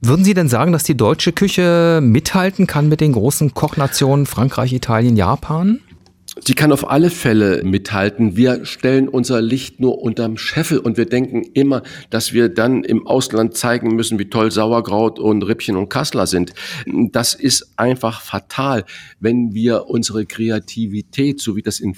Würden 0.00 0.24
Sie 0.24 0.34
denn 0.34 0.48
sagen, 0.48 0.72
dass 0.72 0.84
die 0.84 0.96
deutsche 0.96 1.32
Küche 1.32 2.00
mithalten 2.02 2.66
kann 2.66 2.88
mit 2.88 3.00
den 3.00 3.12
großen 3.12 3.54
Kochnationen 3.54 4.26
Frankreich, 4.26 4.72
Italien, 4.72 5.16
Japan? 5.16 5.80
Sie 6.44 6.54
kann 6.54 6.70
auf 6.70 6.90
alle 6.90 7.08
Fälle 7.08 7.62
mithalten. 7.64 8.36
Wir 8.36 8.66
stellen 8.66 9.08
unser 9.08 9.40
Licht 9.40 9.80
nur 9.80 10.02
unterm 10.02 10.36
Scheffel 10.36 10.78
und 10.78 10.98
wir 10.98 11.06
denken 11.06 11.42
immer, 11.54 11.82
dass 12.10 12.34
wir 12.34 12.50
dann 12.50 12.84
im 12.84 13.06
Ausland 13.06 13.56
zeigen 13.56 13.96
müssen, 13.96 14.18
wie 14.18 14.28
toll 14.28 14.50
Sauerkraut 14.50 15.18
und 15.18 15.42
Rippchen 15.42 15.76
und 15.76 15.88
Kassler 15.88 16.26
sind. 16.26 16.52
Das 16.86 17.32
ist 17.32 17.72
einfach 17.76 18.20
fatal, 18.20 18.84
wenn 19.18 19.54
wir 19.54 19.86
unsere 19.86 20.26
Kreativität, 20.26 21.40
so 21.40 21.56
wie 21.56 21.62
das 21.62 21.80
in 21.80 21.96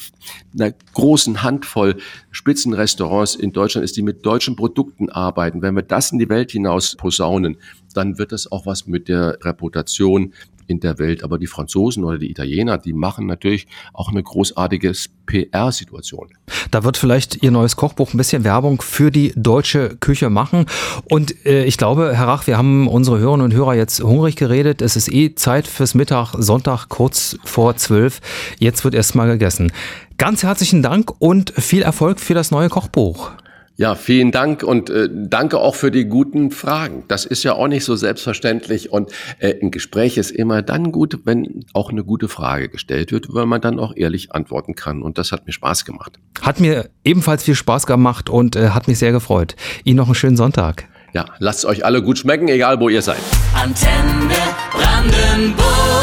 einer 0.56 0.72
großen 0.94 1.42
Handvoll 1.42 1.96
Spitzenrestaurants 2.30 3.34
in 3.34 3.52
Deutschland 3.52 3.84
ist, 3.84 3.96
die 3.96 4.02
mit 4.02 4.24
deutschen 4.24 4.54
Produkten 4.54 5.08
arbeiten, 5.08 5.62
wenn 5.62 5.74
wir 5.74 5.82
das 5.82 6.12
in 6.12 6.20
die 6.20 6.28
Welt 6.28 6.52
hinaus 6.52 6.94
posaunen, 6.94 7.56
dann 7.92 8.18
wird 8.18 8.30
das 8.30 8.52
auch 8.52 8.66
was 8.66 8.86
mit 8.86 9.08
der 9.08 9.38
Reputation 9.42 10.32
in 10.68 10.80
der 10.80 10.98
Welt. 10.98 11.24
Aber 11.24 11.38
die 11.38 11.46
Franzosen 11.46 12.04
oder 12.04 12.18
die 12.18 12.30
Italiener, 12.30 12.78
die 12.78 12.92
machen 12.92 13.26
natürlich 13.26 13.66
auch 13.92 14.08
eine 14.10 14.22
großartige 14.22 14.92
PR-Situation. 15.26 16.28
Da 16.70 16.84
wird 16.84 16.96
vielleicht 16.96 17.42
Ihr 17.42 17.50
neues 17.50 17.76
Kochbuch 17.76 18.14
ein 18.14 18.16
bisschen 18.16 18.44
Werbung 18.44 18.80
für 18.80 19.10
die 19.10 19.32
deutsche 19.36 19.96
Küche 19.96 20.30
machen. 20.30 20.66
Und 21.10 21.44
äh, 21.46 21.64
ich 21.64 21.76
glaube, 21.76 22.12
Herr 22.14 22.28
Rach, 22.28 22.46
wir 22.46 22.56
haben 22.56 22.88
unsere 22.88 23.18
Hörerinnen 23.18 23.44
und 23.46 23.54
Hörer 23.54 23.74
jetzt 23.74 24.02
hungrig 24.02 24.36
geredet. 24.36 24.82
Es 24.82 24.96
ist 24.96 25.12
eh 25.12 25.34
Zeit 25.34 25.66
fürs 25.66 25.94
Mittag, 25.94 26.34
Sonntag 26.38 26.88
kurz 26.88 27.38
vor 27.44 27.76
zwölf. 27.76 28.20
Jetzt 28.58 28.84
wird 28.84 28.94
erst 28.94 29.14
mal 29.14 29.26
gegessen. 29.26 29.72
Ganz 30.16 30.42
herzlichen 30.42 30.82
Dank 30.82 31.12
und 31.18 31.52
viel 31.56 31.82
Erfolg 31.82 32.20
für 32.20 32.34
das 32.34 32.50
neue 32.50 32.68
Kochbuch. 32.68 33.32
Ja, 33.80 33.94
vielen 33.94 34.32
Dank 34.32 34.64
und 34.64 34.90
äh, 34.90 35.08
danke 35.08 35.58
auch 35.58 35.76
für 35.76 35.92
die 35.92 36.06
guten 36.06 36.50
Fragen. 36.50 37.04
Das 37.06 37.24
ist 37.24 37.44
ja 37.44 37.52
auch 37.52 37.68
nicht 37.68 37.84
so 37.84 37.94
selbstverständlich 37.94 38.90
und 38.90 39.12
äh, 39.38 39.54
ein 39.62 39.70
Gespräch 39.70 40.18
ist 40.18 40.32
immer 40.32 40.62
dann 40.62 40.90
gut, 40.90 41.20
wenn 41.26 41.64
auch 41.74 41.90
eine 41.90 42.02
gute 42.02 42.26
Frage 42.26 42.68
gestellt 42.68 43.12
wird, 43.12 43.32
weil 43.32 43.46
man 43.46 43.60
dann 43.60 43.78
auch 43.78 43.92
ehrlich 43.94 44.32
antworten 44.34 44.74
kann 44.74 45.00
und 45.00 45.16
das 45.16 45.30
hat 45.30 45.46
mir 45.46 45.52
Spaß 45.52 45.84
gemacht. 45.84 46.18
Hat 46.42 46.58
mir 46.58 46.90
ebenfalls 47.04 47.44
viel 47.44 47.54
Spaß 47.54 47.86
gemacht 47.86 48.28
und 48.28 48.56
äh, 48.56 48.70
hat 48.70 48.88
mich 48.88 48.98
sehr 48.98 49.12
gefreut. 49.12 49.54
Ihnen 49.84 49.98
noch 49.98 50.06
einen 50.06 50.16
schönen 50.16 50.36
Sonntag. 50.36 50.88
Ja, 51.12 51.26
lasst 51.38 51.64
euch 51.64 51.84
alle 51.84 52.02
gut 52.02 52.18
schmecken, 52.18 52.48
egal 52.48 52.80
wo 52.80 52.88
ihr 52.88 53.00
seid. 53.00 53.20
Antenne 53.54 54.34
Brandenburg. 54.72 55.97